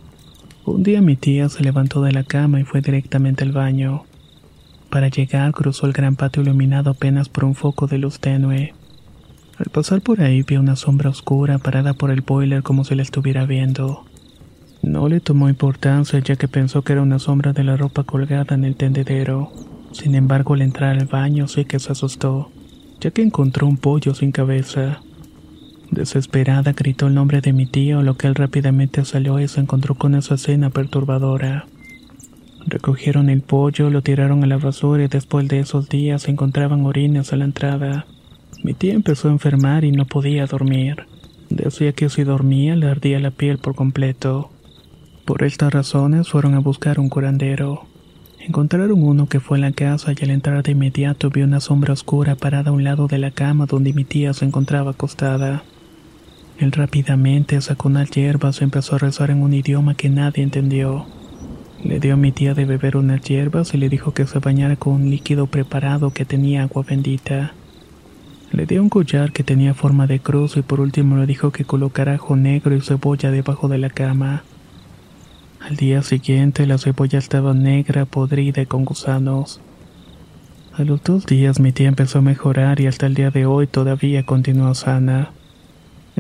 Un 0.67 0.83
día 0.83 1.01
mi 1.01 1.15
tía 1.15 1.49
se 1.49 1.63
levantó 1.63 2.03
de 2.03 2.11
la 2.11 2.25
cama 2.25 2.59
y 2.59 2.65
fue 2.65 2.81
directamente 2.81 3.45
al 3.45 3.53
baño. 3.53 4.03
Para 4.91 5.07
llegar 5.07 5.53
cruzó 5.53 5.87
el 5.87 5.93
gran 5.93 6.17
patio 6.17 6.43
iluminado 6.43 6.91
apenas 6.91 7.29
por 7.29 7.45
un 7.45 7.55
foco 7.55 7.87
de 7.87 7.99
luz 7.99 8.19
tenue. 8.19 8.75
Al 9.59 9.67
pasar 9.67 10.01
por 10.01 10.21
ahí 10.21 10.43
vio 10.43 10.59
una 10.59 10.75
sombra 10.75 11.09
oscura 11.09 11.59
parada 11.59 11.95
por 11.95 12.11
el 12.11 12.23
boiler 12.23 12.65
como 12.65 12.83
si 12.83 12.97
la 12.97 13.03
estuviera 13.03 13.47
viendo. 13.47 14.07
No 14.83 15.09
le 15.09 15.21
tomó 15.21 15.49
importancia 15.49 16.19
ya 16.19 16.35
que 16.35 16.49
pensó 16.49 16.83
que 16.83 16.95
era 16.95 17.03
una 17.03 17.21
sombra 17.21 17.53
de 17.53 17.63
la 17.63 17.77
ropa 17.77 18.03
colgada 18.03 18.57
en 18.57 18.65
el 18.65 18.75
tendedero. 18.75 19.53
Sin 19.93 20.17
embargo, 20.17 20.55
al 20.55 20.63
entrar 20.63 20.99
al 20.99 21.07
baño 21.07 21.47
sí 21.47 21.65
que 21.65 21.79
se 21.79 21.93
asustó, 21.93 22.51
ya 23.01 23.13
que 23.13 23.23
encontró 23.23 23.69
un 23.69 23.77
pollo 23.77 24.15
sin 24.15 24.33
cabeza. 24.33 25.01
Desesperada 25.91 26.73
gritó 26.73 27.07
el 27.07 27.15
nombre 27.15 27.41
de 27.41 27.53
mi 27.53 27.67
tío, 27.67 28.03
lo 28.03 28.17
que 28.17 28.27
él 28.27 28.35
rápidamente 28.35 29.05
salió 29.05 29.39
y 29.39 29.49
se 29.49 29.61
encontró 29.61 29.95
con 29.95 30.15
esa 30.15 30.35
escena 30.35 30.71
perturbadora. 30.71 31.67
Recogieron 32.67 33.31
el 33.31 33.43
pollo, 33.43 33.91
lo 33.91 34.03
tiraron 34.03 34.43
a 34.43 34.47
la 34.47 34.57
basura 34.57 35.05
y 35.05 35.09
después 35.09 35.47
de 35.47 35.61
esos 35.61 35.89
días 35.89 36.23
se 36.23 36.33
encontraban 36.33 36.85
orines 36.85 37.33
a 37.33 37.37
la 37.37 37.45
entrada. 37.45 38.07
Mi 38.65 38.75
tía 38.75 38.95
empezó 38.95 39.29
a 39.29 39.33
enfermar 39.33 39.85
y 39.85 39.93
no 39.93 40.05
podía 40.05 40.47
dormir. 40.47 41.07
Decía 41.49 41.93
que 41.93 42.09
si 42.09 42.25
dormía 42.25 42.75
le 42.75 42.89
ardía 42.89 43.21
la 43.21 43.31
piel 43.31 43.59
por 43.59 43.77
completo. 43.77 44.51
Por 45.25 45.45
estas 45.45 45.73
razones 45.73 46.29
fueron 46.29 46.55
a 46.55 46.59
buscar 46.59 46.99
un 46.99 47.09
curandero. 47.09 47.87
Encontraron 48.41 49.03
uno 49.03 49.29
que 49.29 49.41
fue 49.41 49.59
a 49.59 49.61
la 49.61 49.73
casa 49.73 50.13
y 50.13 50.25
al 50.25 50.31
entrar 50.31 50.63
de 50.65 50.73
inmediato 50.73 51.31
vio 51.31 51.45
una 51.45 51.61
sombra 51.61 51.93
oscura 51.93 52.35
parada 52.35 52.71
a 52.71 52.75
un 52.75 52.83
lado 52.83 53.07
de 53.07 53.19
la 53.19 53.31
cama 53.31 53.67
donde 53.67 53.93
mi 53.93 54.05
tía 54.05 54.33
se 54.35 54.45
encontraba 54.45 54.93
acostada. 54.93 55.63
Él 56.59 56.73
rápidamente 56.73 57.61
sacó 57.61 57.89
unas 57.89 58.11
hierbas 58.11 58.61
y 58.61 58.65
empezó 58.65 58.97
a 58.97 58.99
rezar 58.99 59.31
en 59.31 59.43
un 59.43 59.53
idioma 59.53 59.95
que 59.95 60.09
nadie 60.09 60.43
entendió. 60.43 61.07
Le 61.85 62.01
dio 62.01 62.15
a 62.15 62.17
mi 62.17 62.33
tía 62.33 62.55
de 62.55 62.65
beber 62.65 62.97
unas 62.97 63.21
hierbas 63.21 63.75
y 63.75 63.77
le 63.77 63.91
dijo 63.91 64.15
que 64.15 64.27
se 64.27 64.39
bañara 64.39 64.77
con 64.77 64.95
un 64.95 65.11
líquido 65.11 65.47
preparado 65.47 66.13
que 66.13 66.25
tenía 66.25 66.63
agua 66.63 66.83
bendita. 66.83 67.53
Le 68.53 68.65
dio 68.65 68.83
un 68.83 68.89
collar 68.89 69.33
que 69.33 69.45
tenía 69.45 69.75
forma 69.75 70.07
de 70.07 70.21
cruz 70.21 70.57
y 70.57 70.63
por 70.63 70.81
último 70.81 71.17
le 71.17 71.27
dijo 71.27 71.51
que 71.51 71.67
colocara 71.67 72.15
ajo 72.15 72.37
negro 72.37 72.75
y 72.75 72.81
cebolla 72.81 73.31
debajo 73.31 73.69
de 73.69 73.79
la 73.79 73.91
cama. 73.91 74.43
Al 75.61 75.77
día 75.77 76.01
siguiente 76.03 76.67
la 76.67 76.79
cebolla 76.79 77.19
estaba 77.19 77.53
negra, 77.53 78.07
podrida 78.07 78.63
y 78.63 78.67
con 78.67 78.87
gusanos. 78.87 79.61
A 80.73 80.85
los 80.85 81.03
dos 81.03 81.27
días 81.27 81.61
mi 81.61 81.73
tía 81.73 81.89
empezó 81.89 82.21
a 82.21 82.23
mejorar 82.23 82.81
y 82.81 82.87
hasta 82.87 83.07
el 83.07 83.15
día 83.15 83.31
de 83.31 83.45
hoy 83.45 83.67
todavía 83.67 84.25
continúa 84.25 84.75
sana. 84.75 85.33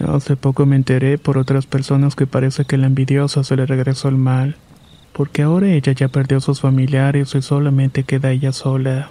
Hace 0.05 0.36
poco 0.36 0.66
me 0.66 0.76
enteré 0.76 1.16
por 1.16 1.38
otras 1.38 1.66
personas 1.66 2.14
que 2.14 2.26
parece 2.26 2.66
que 2.66 2.76
la 2.76 2.86
envidiosa 2.86 3.42
se 3.44 3.57
le 3.57 3.64
regresó 3.64 4.09
el 4.09 4.16
mal, 4.16 4.57
porque 5.14 5.42
ahora 5.42 5.68
ella 5.68 5.92
ya 5.92 6.09
perdió 6.09 6.38
a 6.38 6.42
sus 6.42 6.61
familiares 6.61 7.34
y 7.34 7.40
solamente 7.40 8.05
queda 8.05 8.30
ella 8.30 8.53
sola. 8.53 9.11